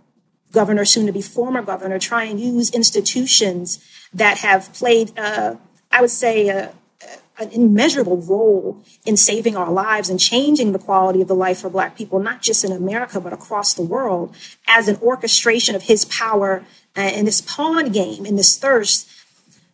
[0.55, 5.57] governor, soon to be former governor, try and use institutions that have played, uh,
[5.91, 6.69] I would say, uh,
[7.37, 11.69] an immeasurable role in saving our lives and changing the quality of the life for
[11.69, 14.35] Black people, not just in America, but across the world,
[14.69, 16.65] as an orchestration of his power
[16.97, 19.11] uh, and this pawn game and this thirst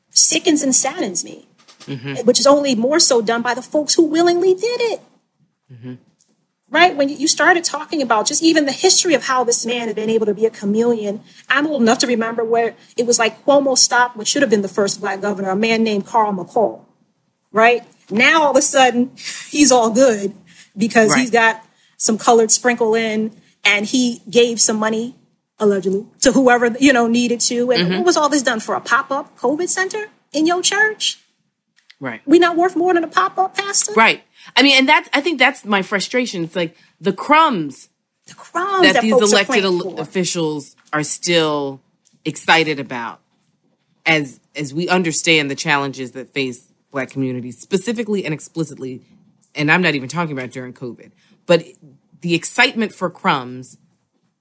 [0.08, 1.46] sickens and saddens me,
[1.80, 2.26] mm-hmm.
[2.26, 5.00] which is only more so done by the folks who willingly did it.
[5.70, 5.94] Mm-hmm.
[6.72, 6.94] Right?
[6.94, 10.08] When you started talking about just even the history of how this man had been
[10.08, 13.76] able to be a chameleon, I'm old enough to remember where it was like Cuomo
[13.76, 16.84] stopped what should have been the first black governor, a man named Carl McCall
[17.52, 17.82] right?
[18.10, 19.12] Now all of a sudden
[19.50, 20.34] he's all good
[20.76, 21.20] because right.
[21.20, 21.64] he's got
[21.96, 23.32] some colored sprinkle in
[23.64, 25.16] and he gave some money
[25.58, 27.70] allegedly to whoever you know needed to.
[27.70, 27.96] And mm-hmm.
[27.98, 31.20] what was all this done for a pop up COVID center in your church?
[31.98, 32.22] Right.
[32.24, 33.92] We not worth more than a pop up pastor.
[33.92, 34.22] Right.
[34.56, 36.44] I mean, and that's I think that's my frustration.
[36.44, 37.88] It's like the crumbs,
[38.26, 41.80] the crumbs that, that these elected al- officials are still
[42.24, 43.20] excited about,
[44.06, 49.02] as as we understand the challenges that face black communities specifically and explicitly
[49.54, 51.12] and i'm not even talking about during covid
[51.46, 51.64] but
[52.20, 53.78] the excitement for crumbs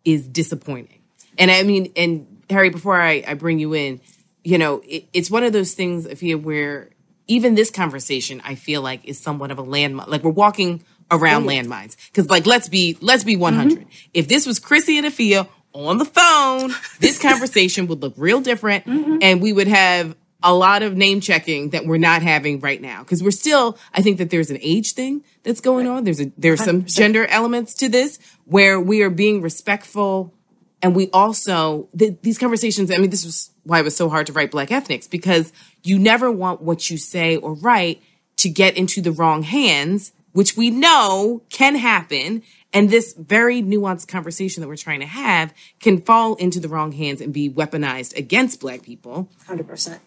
[0.03, 0.99] is disappointing
[1.37, 4.01] and i mean and harry before i, I bring you in
[4.43, 6.89] you know it, it's one of those things Afua, where
[7.29, 11.45] even this conversation i feel like is somewhat of a landmine like we're walking around
[11.45, 11.61] yeah.
[11.61, 13.89] landmines because like let's be let's be 100 mm-hmm.
[14.13, 18.85] if this was chrissy and Afua on the phone this conversation would look real different
[18.85, 19.17] mm-hmm.
[19.21, 22.99] and we would have a lot of name checking that we're not having right now
[22.99, 26.31] because we're still i think that there's an age thing that's going on there's a
[26.37, 26.95] there's some 100%.
[26.95, 30.33] gender elements to this where we are being respectful
[30.81, 34.27] and we also th- these conversations i mean this was why it was so hard
[34.27, 35.51] to write black ethnics because
[35.83, 38.01] you never want what you say or write
[38.37, 44.07] to get into the wrong hands which we know can happen and this very nuanced
[44.07, 48.15] conversation that we're trying to have can fall into the wrong hands and be weaponized
[48.17, 49.99] against black people 100%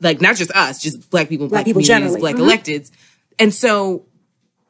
[0.00, 2.44] like not just us, just black people, black, black people generally, black mm-hmm.
[2.44, 2.90] electeds.
[3.38, 4.04] And so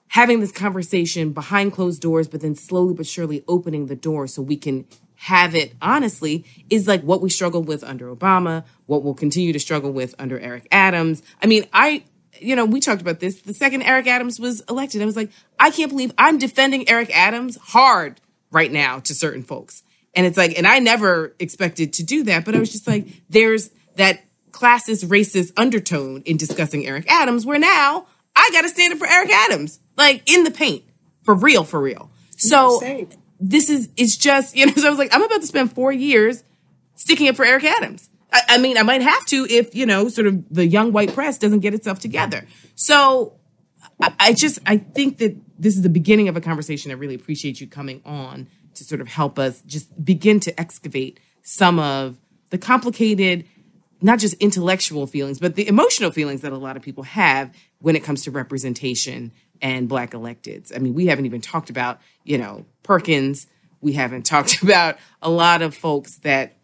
[0.09, 4.41] having this conversation behind closed doors, but then slowly but surely opening the door so
[4.41, 4.87] we can
[5.25, 9.59] have it honestly is like what we struggled with under Obama, what we'll continue to
[9.59, 11.23] struggle with under Eric Adams.
[11.43, 12.05] I mean, I,
[12.39, 13.41] you know, we talked about this.
[13.41, 17.11] The second Eric Adams was elected, I was like, I can't believe I'm defending Eric
[17.17, 18.21] Adams hard
[18.51, 19.83] right now to certain folks.
[20.15, 23.07] And it's like, and I never expected to do that, but I was just like,
[23.31, 24.21] there's that
[24.51, 28.07] classist, racist undertone in discussing Eric Adams, where now
[28.37, 30.85] I got to stand up for Eric Adams, like in the paint,
[31.23, 32.11] for real, for real.
[32.37, 32.79] So
[33.51, 35.93] this is, it's just, you know, so I was like, I'm about to spend four
[35.93, 36.43] years
[36.97, 38.09] sticking up for Eric Adams.
[38.33, 41.15] I, I mean, I might have to if, you know, sort of the young white
[41.15, 42.47] press doesn't get itself together.
[42.75, 43.35] So
[44.01, 46.91] I, I just, I think that this is the beginning of a conversation.
[46.91, 51.21] I really appreciate you coming on to sort of help us just begin to excavate
[51.43, 52.17] some of
[52.51, 53.45] the complicated
[54.01, 57.97] not just intellectual feelings, but the emotional feelings that a lot of people have when
[57.97, 59.33] it comes to representation
[59.63, 60.75] and black electeds.
[60.75, 63.47] I mean, we haven't even talked about, you know, Perkins.
[63.81, 66.57] We haven't talked about a lot of folks that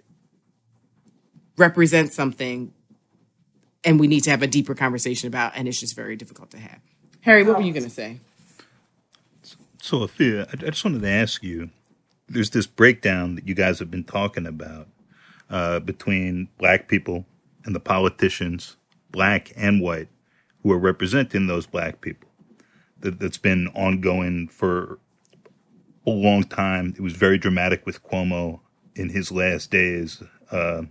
[1.56, 2.72] represent something
[3.84, 6.58] and we need to have a deeper conversation about, and it's just very difficult to
[6.58, 6.80] have.
[7.22, 8.18] Harry, what were you going to say?
[9.82, 11.70] So, Afua, I just wanted to ask you
[12.28, 14.88] there's this breakdown that you guys have been talking about
[15.48, 17.24] uh, between black people
[17.64, 18.76] and the politicians,
[19.10, 20.08] black and white,
[20.62, 22.28] who are representing those black people.
[23.00, 24.98] That, that's been ongoing for
[26.06, 26.94] a long time.
[26.96, 28.60] It was very dramatic with Cuomo
[28.94, 30.22] in his last days.
[30.50, 30.82] Uh,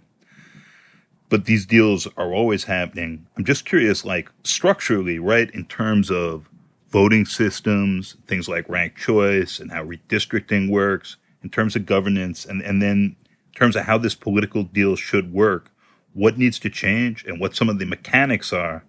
[1.30, 3.28] but these deals are always happening.
[3.38, 6.50] I'm just curious, like structurally, right, in terms of
[6.90, 12.62] voting systems, things like ranked choice and how redistricting works, in terms of governance, and,
[12.62, 13.16] and then
[13.48, 15.72] in terms of how this political deal should work
[16.14, 18.84] what needs to change and what some of the mechanics are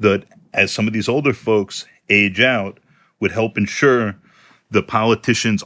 [0.00, 2.78] that as some of these older folks age out
[3.20, 4.16] would help ensure
[4.70, 5.62] the politicians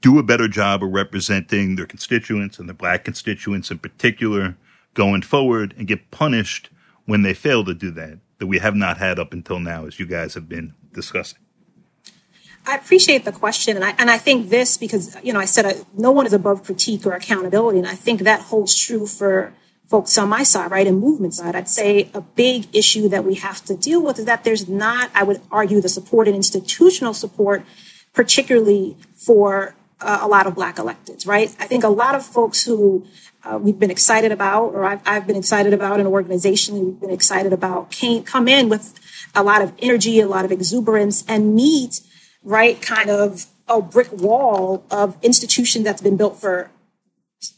[0.00, 4.56] do a better job of representing their constituents and the black constituents in particular
[4.92, 6.68] going forward and get punished
[7.06, 9.98] when they fail to do that that we have not had up until now as
[9.98, 11.38] you guys have been discussing.
[12.66, 15.66] I appreciate the question, and I and I think this because you know I said
[15.66, 19.52] I, no one is above critique or accountability, and I think that holds true for
[19.88, 23.34] folks on my side, right, and movement side, I'd say a big issue that we
[23.36, 27.14] have to deal with is that there's not, I would argue, the support and institutional
[27.14, 27.64] support,
[28.12, 31.54] particularly for uh, a lot of Black electeds, right?
[31.60, 33.06] I think a lot of folks who
[33.44, 37.10] uh, we've been excited about, or I've, I've been excited about, and organizationally we've been
[37.10, 38.98] excited about, came come in with
[39.34, 42.00] a lot of energy, a lot of exuberance, and meet,
[42.42, 46.70] right, kind of a brick wall of institution that's been built for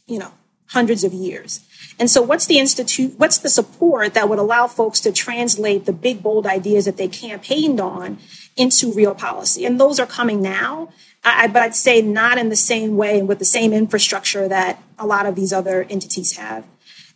[0.07, 0.33] you know,
[0.69, 1.61] hundreds of years.
[1.99, 5.93] And so what's the institute, what's the support that would allow folks to translate the
[5.93, 8.19] big, bold ideas that they campaigned on
[8.57, 9.65] into real policy?
[9.65, 10.91] And those are coming now.
[11.25, 14.81] I, but I'd say not in the same way and with the same infrastructure that
[14.99, 16.65] a lot of these other entities have.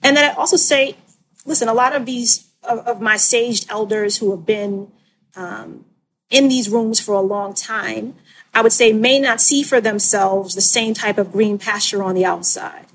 [0.02, 0.96] And then I also say,
[1.44, 4.90] listen, a lot of these of, of my saged elders who have been
[5.36, 5.84] um,
[6.30, 8.14] in these rooms for a long time,
[8.52, 12.14] I would say may not see for themselves the same type of green pasture on
[12.14, 12.86] the outside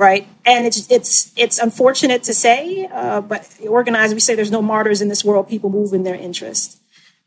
[0.00, 0.26] right?
[0.46, 5.02] And it's it's it's unfortunate to say, uh, but organized, we say there's no martyrs
[5.02, 5.46] in this world.
[5.46, 6.80] People move in their interest.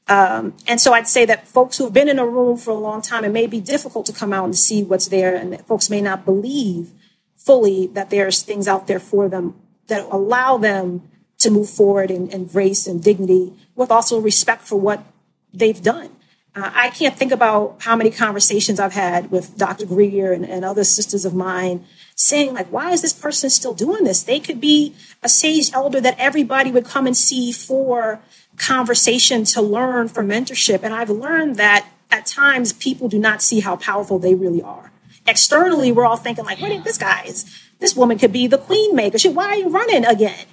[0.08, 2.78] Um, and so I'd say that folks who have been in a room for a
[2.78, 5.90] long time, it may be difficult to come out and see what's there, and folks
[5.90, 6.90] may not believe
[7.38, 9.54] fully that there's things out there for them
[9.88, 11.04] that allow them
[11.38, 15.06] to move forward in, in grace and dignity with also respect for what
[15.54, 16.10] they've done.
[16.56, 19.86] Uh, I can't think about how many conversations I've had with Dr.
[19.86, 21.86] Greer and, and other sisters of mine
[22.16, 24.24] saying, like, why is this person still doing this?
[24.24, 28.20] They could be a sage elder that everybody would come and see for
[28.58, 30.82] conversation to learn for mentorship.
[30.84, 34.92] And I've learned that at times people do not see how powerful they really are.
[35.26, 37.46] Externally, we're all thinking, like, what if this guy is,
[37.80, 39.18] this woman could be the queen maker.
[39.18, 40.46] She, why are you running again?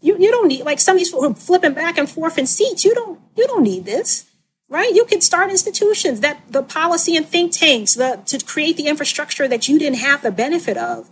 [0.00, 2.84] You, you don't need like some of these people flipping back and forth in seats.
[2.84, 4.30] You don't you don't need this
[4.74, 4.92] right?
[4.92, 9.46] You could start institutions that the policy and think tanks the, to create the infrastructure
[9.46, 11.08] that you didn't have the benefit of.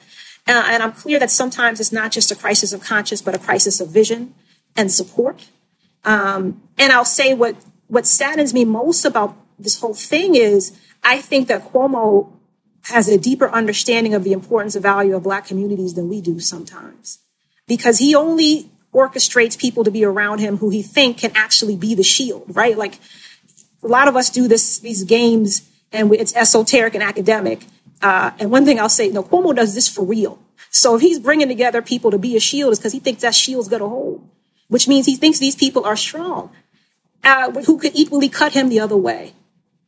[0.49, 3.39] Uh, and I'm clear that sometimes it's not just a crisis of conscience, but a
[3.39, 4.35] crisis of vision
[4.75, 5.49] and support.
[6.05, 7.55] Um, and I'll say what
[7.87, 12.33] what saddens me most about this whole thing is I think that Cuomo
[12.87, 16.41] has a deeper understanding of the importance and value of Black communities than we do
[16.41, 17.21] sometimes,
[17.69, 21.95] because he only orchestrates people to be around him who he think can actually be
[21.95, 22.77] the shield, right?
[22.77, 22.99] Like
[23.83, 27.67] a lot of us do this these games and it's esoteric and academic.
[28.01, 30.39] Uh, and one thing I'll say, no, Cuomo does this for real.
[30.71, 33.35] So if he's bringing together people to be a shield, is because he thinks that
[33.35, 34.27] shield's going to hold,
[34.69, 36.51] which means he thinks these people are strong,
[37.23, 39.35] uh, who could equally cut him the other way,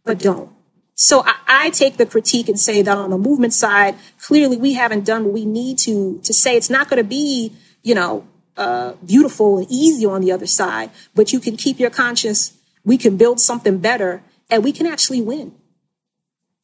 [0.05, 0.51] but don't.
[0.95, 4.75] So I, I, take the critique and say that on the movement side, clearly we
[4.75, 8.25] haven't done what we need to to say it's not going to be, you know,
[8.57, 12.53] uh, beautiful and easy on the other side, but you can keep your conscience
[12.85, 15.55] we can build something better and we can actually win.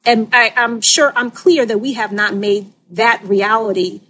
[0.05, 4.01] And I, am sure I'm clear that we have not made that reality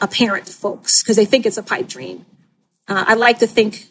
[0.00, 2.24] apparent to folks because they think it's a pipe dream.
[2.86, 3.88] Uh, I like to think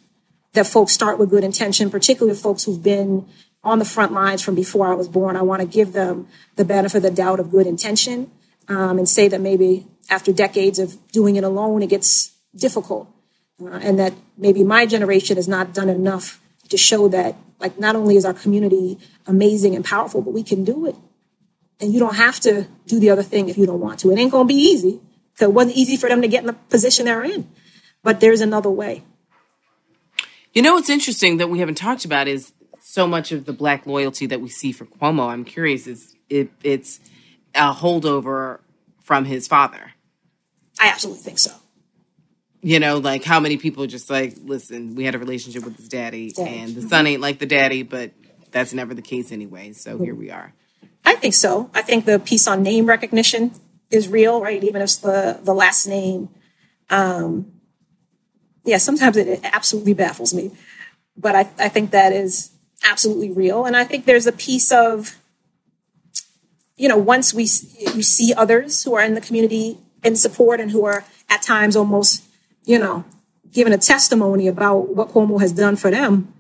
[0.53, 3.27] that folks start with good intention, particularly folks who've been
[3.63, 5.35] on the front lines from before I was born.
[5.35, 8.31] I want to give them the benefit of the doubt of good intention
[8.67, 13.09] um, and say that maybe after decades of doing it alone, it gets difficult.
[13.61, 16.39] Uh, and that maybe my generation has not done enough
[16.69, 20.63] to show that like not only is our community amazing and powerful, but we can
[20.63, 20.95] do it.
[21.79, 24.11] And you don't have to do the other thing if you don't want to.
[24.11, 24.99] It ain't gonna be easy.
[25.33, 27.47] Because it wasn't easy for them to get in the position they're in.
[28.01, 29.03] But there's another way.
[30.51, 33.85] You know what's interesting that we haven't talked about is so much of the black
[33.85, 35.27] loyalty that we see for Cuomo.
[35.29, 36.99] I'm curious is if it's
[37.53, 38.59] a holdover
[39.01, 39.91] from his father.
[40.79, 41.51] I absolutely think so.
[42.61, 45.77] You know, like how many people are just like, listen, we had a relationship with
[45.77, 46.57] his daddy, daddy.
[46.57, 48.11] and the son ain't like the daddy, but
[48.51, 49.73] that's never the case anyway.
[49.73, 50.03] So mm-hmm.
[50.03, 50.53] here we are.
[51.05, 51.69] I think so.
[51.73, 53.51] I think the piece on name recognition
[53.89, 54.61] is real, right?
[54.63, 56.29] Even if the the last name,
[56.89, 57.53] um,
[58.65, 60.51] yeah, sometimes it, it absolutely baffles me,
[61.15, 62.51] but I, I think that is
[62.83, 65.15] absolutely real, and I think there's a piece of,
[66.75, 70.71] you know, once we you see others who are in the community in support and
[70.71, 72.23] who are at times almost
[72.67, 73.05] you know,
[73.51, 76.31] giving a testimony about what Cuomo has done for them,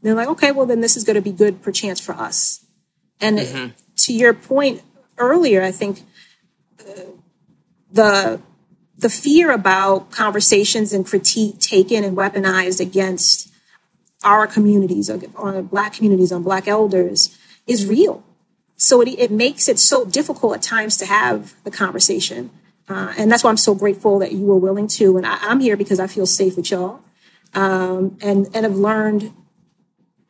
[0.00, 2.64] they're like, okay, well, then this is going to be good perchance for us.
[3.20, 3.70] And mm-hmm.
[3.96, 4.82] to your point
[5.18, 6.02] earlier, I think
[6.80, 7.02] uh,
[7.90, 8.40] the
[8.96, 13.50] the fear about conversations and critique taken and weaponized against
[14.22, 18.22] our communities, on black communities, on black elders, is real.
[18.76, 22.50] So it, it makes it so difficult at times to have the conversation.
[22.88, 25.16] Uh, and that's why I'm so grateful that you were willing to.
[25.16, 27.00] And I, am here because I feel safe with y'all.
[27.54, 29.32] Um, and, and have learned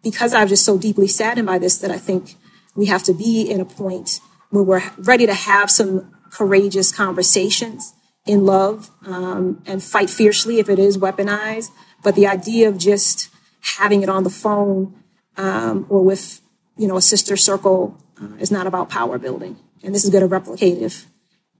[0.02, 2.36] because I'm just so deeply saddened by this that I think
[2.76, 7.94] we have to be in a point where we're ready to have some courageous conversations
[8.26, 11.70] in love um, and fight fiercely if it is weaponized.
[12.02, 13.30] But the idea of just
[13.61, 14.94] having it on the phone
[15.36, 16.40] um, or with,
[16.76, 19.59] you know, a sister circle uh, is not about power building.
[19.82, 21.07] And this is going to replicate if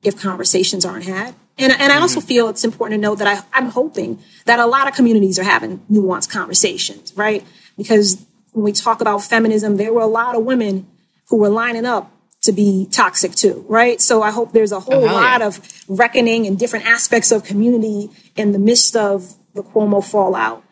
[0.05, 1.35] if conversations aren't had.
[1.59, 2.29] And, and I also mm-hmm.
[2.29, 5.45] feel it's important to know that I, I'm hoping that a lot of communities are
[5.45, 7.45] having nuanced conversations, right?
[7.77, 10.87] Because when we talk about feminism, there were a lot of women
[11.29, 12.11] who were lining up
[12.43, 14.01] to be toxic too, right?
[14.01, 15.47] So I hope there's a whole Oh, lot yeah.
[15.47, 20.63] of reckoning in different aspects of community in the midst of the Cuomo fallout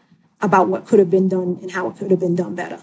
[0.40, 2.74] about what could have been done and how it could have been done better.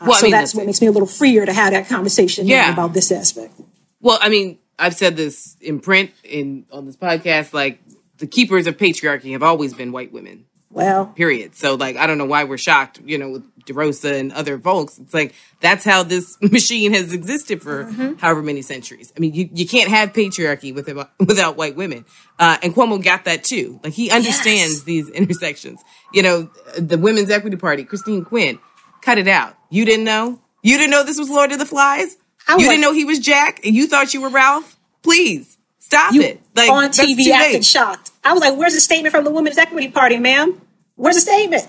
[0.00, 0.58] Uh, Well, I so mean, that's listen.
[0.58, 2.72] what makes me a little freer to have that conversation Yeah.
[2.72, 3.54] about this aspect.
[4.00, 7.52] Well, I mean, I've said this in print in on this podcast.
[7.52, 7.80] Like
[8.18, 10.44] the keepers of patriarchy have always been white women.
[10.70, 11.54] Well, Period.
[11.56, 13.00] So, like, I don't know why we're shocked.
[13.02, 17.62] You know, with DeRosa and other folks, it's like that's how this machine has existed
[17.62, 17.84] for
[18.18, 19.10] however many centuries.
[19.16, 22.04] I mean, you, you can't have patriarchy without without white women.
[22.38, 23.80] Uh, and Cuomo got that too.
[23.82, 24.82] Like he understands Yes.
[24.82, 25.82] these intersections.
[26.12, 28.58] You know, the Women's Equity Party, Christine Quinn,
[29.00, 29.56] cut it out.
[29.70, 30.38] You didn't know.
[30.62, 32.18] You didn't know this was Lord of the Flies.
[32.48, 34.76] I You was didn't know he was Jack, and you thought you were Ralph.
[35.02, 36.40] Please stop you it.
[36.54, 38.10] Like on TV too acting shocked.
[38.24, 40.60] I was like, "Where's the statement from the Women's Equity Party, ma'am?
[40.96, 41.66] Where's the statement?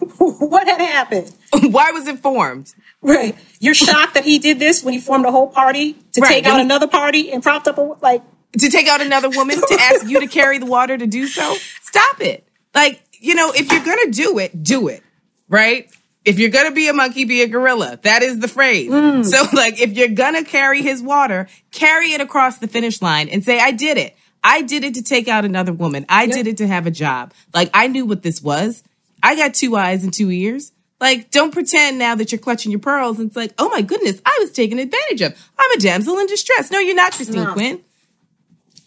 [0.18, 1.32] what had happened?"
[1.72, 2.72] Why was it formed?
[3.02, 3.34] Right.
[3.60, 6.46] You're shocked that he did this when he formed a whole party to Right, take
[6.46, 8.22] out another party and propped up a like.
[8.58, 11.56] to take out another woman to ask you to carry the water to do so.
[11.82, 12.46] Stop it.
[12.74, 15.02] Like, you know, if you're going to do it, do it.
[15.48, 15.90] Right?
[16.24, 17.98] If you're going to be a monkey, be a gorilla.
[18.02, 18.90] That is the phrase.
[18.90, 19.24] Mm.
[19.24, 23.28] So, like, if you're going to carry his water, carry it across the finish line
[23.28, 24.16] and say, I did it.
[24.42, 26.06] I did it to take out another woman.
[26.08, 27.34] I did it to have a job.
[27.52, 28.82] Like, I knew what this was.
[29.22, 30.72] I got two eyes and two ears.
[30.98, 34.20] Like, don't pretend now that you're clutching your pearls and it's like, oh my goodness,
[34.24, 35.50] I was taken advantage of.
[35.58, 36.70] I'm a damsel in distress.
[36.70, 37.52] No, you're not, Christine No.
[37.52, 37.82] Quinn.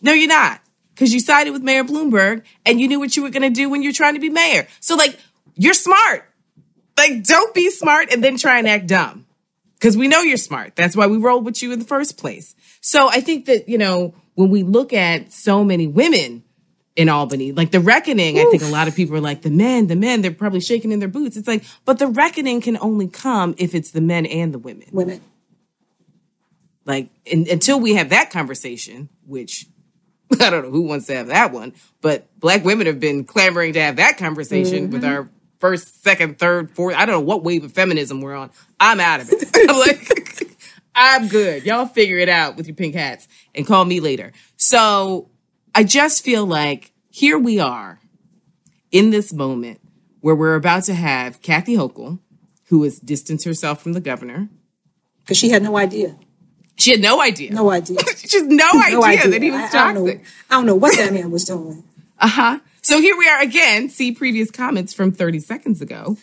[0.01, 0.59] No, you're not.
[0.93, 3.67] Because you sided with Mayor Bloomberg and you knew what you were going to do
[3.67, 4.67] when you're trying to be mayor.
[4.79, 5.17] So, like,
[5.55, 6.29] you're smart.
[6.97, 9.25] Like, don't be smart and then try and act dumb.
[9.75, 10.75] Because we know you're smart.
[10.75, 12.55] That's why we rolled with you in the first place.
[12.81, 16.43] So, I think that, you know, when we look at so many women
[16.95, 19.87] in Albany, like the reckoning, I think a lot of people are like, the men,
[19.87, 21.35] the men, they're probably shaking in their boots.
[21.35, 24.87] It's like, but the reckoning can only come if it's the men and the women.
[24.91, 25.21] Women.
[26.85, 29.67] Like, and, until we have that conversation, which
[30.39, 33.73] I don't know who wants to have that one, but black women have been clamoring
[33.73, 34.93] to have that conversation mm-hmm.
[34.93, 35.29] with our
[35.64, 36.93] first, second, third, fourth.
[36.93, 38.51] I don't know what wave of feminism we're on.
[38.82, 39.47] I'm out of it.
[39.70, 40.57] I'm like,
[40.93, 41.66] I'm good.
[41.66, 44.34] Y'all figure it out with your pink hats and call me later.
[44.57, 45.30] So
[45.74, 48.01] I just feel like here we are
[48.91, 49.80] in this moment
[50.20, 52.20] where we're about to have Kathy Hochul,
[52.66, 54.49] who has distanced herself from the governor.
[55.22, 56.18] Because she had no idea.
[56.76, 57.53] She had no idea.
[57.53, 57.99] No idea.
[58.18, 60.11] She has no, No idea, that he was I, I don't know.
[60.49, 61.86] I don't know what that man was doing.
[62.20, 62.59] Uh huh.
[62.86, 63.88] So here we are again.
[63.88, 66.17] See previous comments from 30 seconds ago.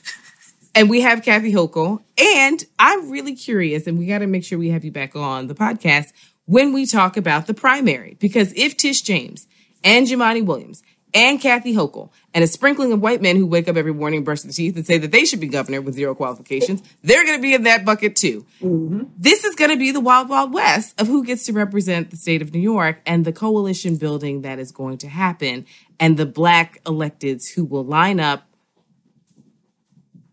[0.75, 2.03] And we have Kathy Hochul.
[2.19, 5.47] And I'm really curious, and we got to make sure we have you back on
[5.47, 6.13] the podcast
[6.45, 8.19] when we talk about the primary.
[8.21, 9.49] Because if Tish James
[9.83, 10.83] and Jumaane Williams
[11.13, 14.43] and Kathy Hochul and a sprinkling of white men who wake up every morning, brush
[14.43, 17.43] their teeth, and say that they should be governor with zero qualifications, they're going to
[17.43, 18.47] be in that bucket too.
[18.61, 19.05] Mm-hmm.
[19.17, 22.17] This is going to be the wild, wild west of who gets to represent the
[22.17, 25.67] state of New York and the coalition building that is going to happen
[25.99, 28.45] and the black electeds who will line up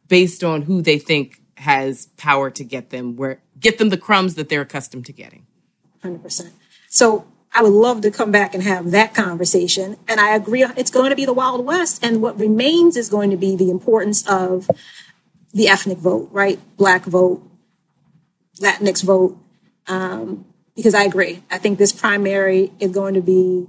[0.07, 4.35] based on who they think has power to get them where get them the crumbs
[4.35, 5.47] that they're accustomed to getting.
[6.03, 6.51] 100%.
[6.87, 7.25] So
[7.57, 9.97] I would love to come back and have that conversation.
[10.07, 12.05] And I agree, it's going to be the Wild West.
[12.05, 14.69] And what remains is going to be the importance of
[15.53, 16.59] the ethnic vote, right?
[16.77, 17.41] Black vote,
[18.61, 19.39] Latinx vote.
[19.87, 20.45] Um,
[20.75, 21.41] because I agree.
[21.49, 23.65] I think this primary is going to be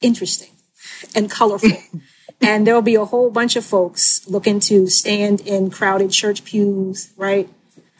[0.00, 0.52] interesting
[1.14, 1.76] and colorful.
[2.40, 7.12] and there'll be a whole bunch of folks looking to stand in crowded church pews,
[7.18, 7.50] right?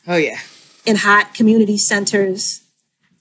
[0.07, 0.39] Oh yeah.
[0.87, 2.60] in hot community centers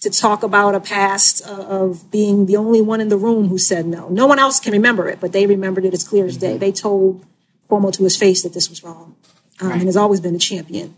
[0.01, 3.85] to talk about a past of being the only one in the room who said
[3.85, 4.07] no.
[4.09, 6.57] No one else can remember it, but they remembered it as clear as day.
[6.57, 7.26] They told
[7.69, 9.15] Cuomo to his face that this was wrong
[9.59, 10.95] um, and has always been a champion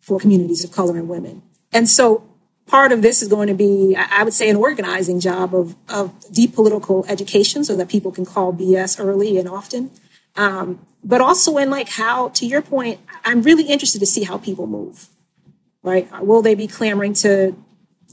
[0.00, 1.42] for communities of color and women.
[1.72, 2.22] And so
[2.66, 5.74] part of this is going to be, I I would say, an organizing job of,
[5.88, 9.90] of deep political education so that people can call BS early and often.
[10.36, 14.38] Um, but also in like how, to your point, I'm really interested to see how
[14.38, 15.08] people move
[15.86, 16.08] right?
[16.20, 17.54] Will they be clamoring to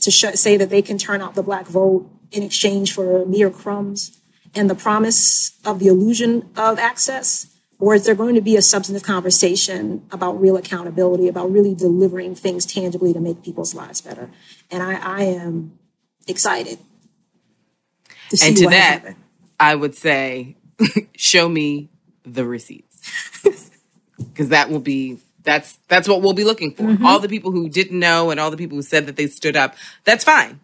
[0.03, 3.49] to sh- say that they can turn out the black vote in exchange for mere
[3.49, 4.19] crumbs
[4.55, 7.47] and the promise of the illusion of access?
[7.79, 12.33] Or is there going to be a substantive conversation about real accountability, about really delivering
[12.33, 14.29] things tangibly to make people's lives better?
[14.71, 15.77] And I, I am
[16.27, 16.79] excited
[18.29, 19.15] to see And to that, happens.
[19.59, 20.55] I would say,
[21.17, 21.89] show me
[22.23, 23.39] the receipts.
[24.17, 26.83] Because that will be that's that's what we'll be looking for.
[26.83, 27.05] Mm-hmm.
[27.05, 29.55] All the people who didn't know and all the people who said that they stood
[29.55, 30.59] up, that's fine.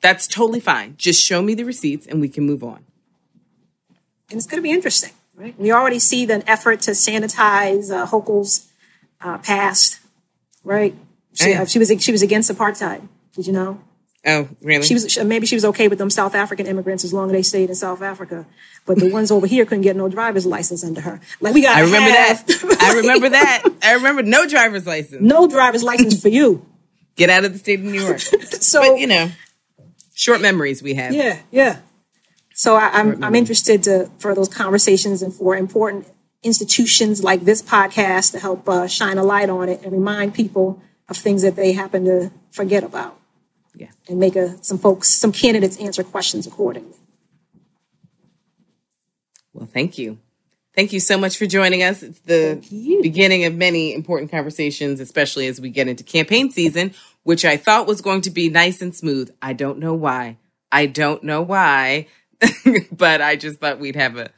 [0.00, 0.94] That's totally fine.
[0.96, 2.84] Just show me the receipts and we can move on.
[4.30, 5.12] and it's going to be interesting.
[5.36, 5.58] Right?
[5.58, 8.68] We already see the effort to sanitize uh, Hochul's
[9.20, 9.98] uh, past,
[10.64, 10.94] right?
[11.34, 11.62] She, Yeah.
[11.62, 13.06] uh, she was she was against apartheid.
[13.34, 13.80] Did you know?
[14.26, 14.82] Oh, really?
[14.82, 17.42] She was maybe she was okay with them South African immigrants as long as they
[17.42, 18.46] stayed in South Africa,
[18.84, 21.20] but the ones over here couldn't get no driver's license under her.
[21.40, 21.76] Like we got.
[21.76, 22.78] I remember that.
[22.80, 23.62] I remember that.
[23.82, 25.22] I remember no driver's license.
[25.22, 26.66] no driver's license for you.
[27.16, 28.20] Get out of the state of New York.
[28.60, 29.30] So but you know,
[30.14, 31.14] short memories we have.
[31.14, 31.78] Yeah, yeah.
[32.52, 36.06] So I, I'm I'm interested to for those conversations and for important
[36.42, 40.82] institutions like this podcast to help uh, shine a light on it and remind people
[41.08, 43.19] of things that they happen to forget about
[43.74, 43.90] Yeah.
[44.08, 46.96] and make a, some folks some candidates answer questions accordingly.
[49.52, 50.18] Well, thank you.
[50.74, 52.02] Thank you so much for joining us.
[52.02, 52.60] It's the
[53.02, 56.94] beginning of many important conversations, especially as we get into campaign season,
[57.24, 59.34] which I thought was going to be nice and smooth.
[59.42, 60.38] I don't know why.
[60.70, 62.06] I don't know why,
[62.92, 64.30] but I just thought we'd have a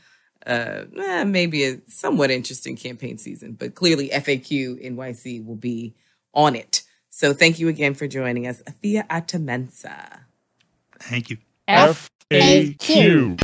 [0.46, 3.52] uh, eh, maybe a somewhat interesting campaign season.
[3.52, 5.94] But clearly, FAQ NYC will be
[6.34, 6.82] on it.
[7.23, 10.23] So thank you again for joining us, Afua Atta-Mensah.
[10.99, 11.36] Thank you.
[11.69, 13.36] FAQ.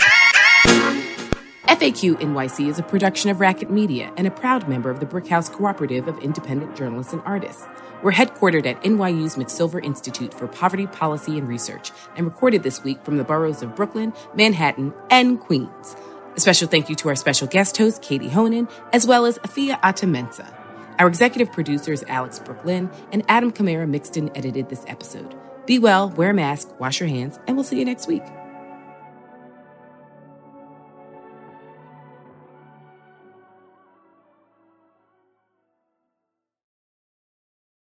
[1.62, 5.48] FAQ NYC is a production of Racket Media and a proud member of the Brickhouse
[5.48, 7.64] Cooperative of Independent Journalists and Artists.
[8.02, 13.04] We're headquartered at NYU's McSilver Institute for Poverty Policy and Research and recorded this week
[13.04, 15.94] from the boroughs of Brooklyn, Manhattan, and Queens.
[16.34, 19.78] A special thank you to our special guest host, Katie Honan, as well as Afua
[19.84, 20.57] Atta-Mensah.
[20.98, 25.36] Our executive producer is Alex Brook Lynn, and Adam Kamara mixed and edited this episode.
[25.64, 28.24] Be well, wear a mask, wash your hands, and we'll see you next week.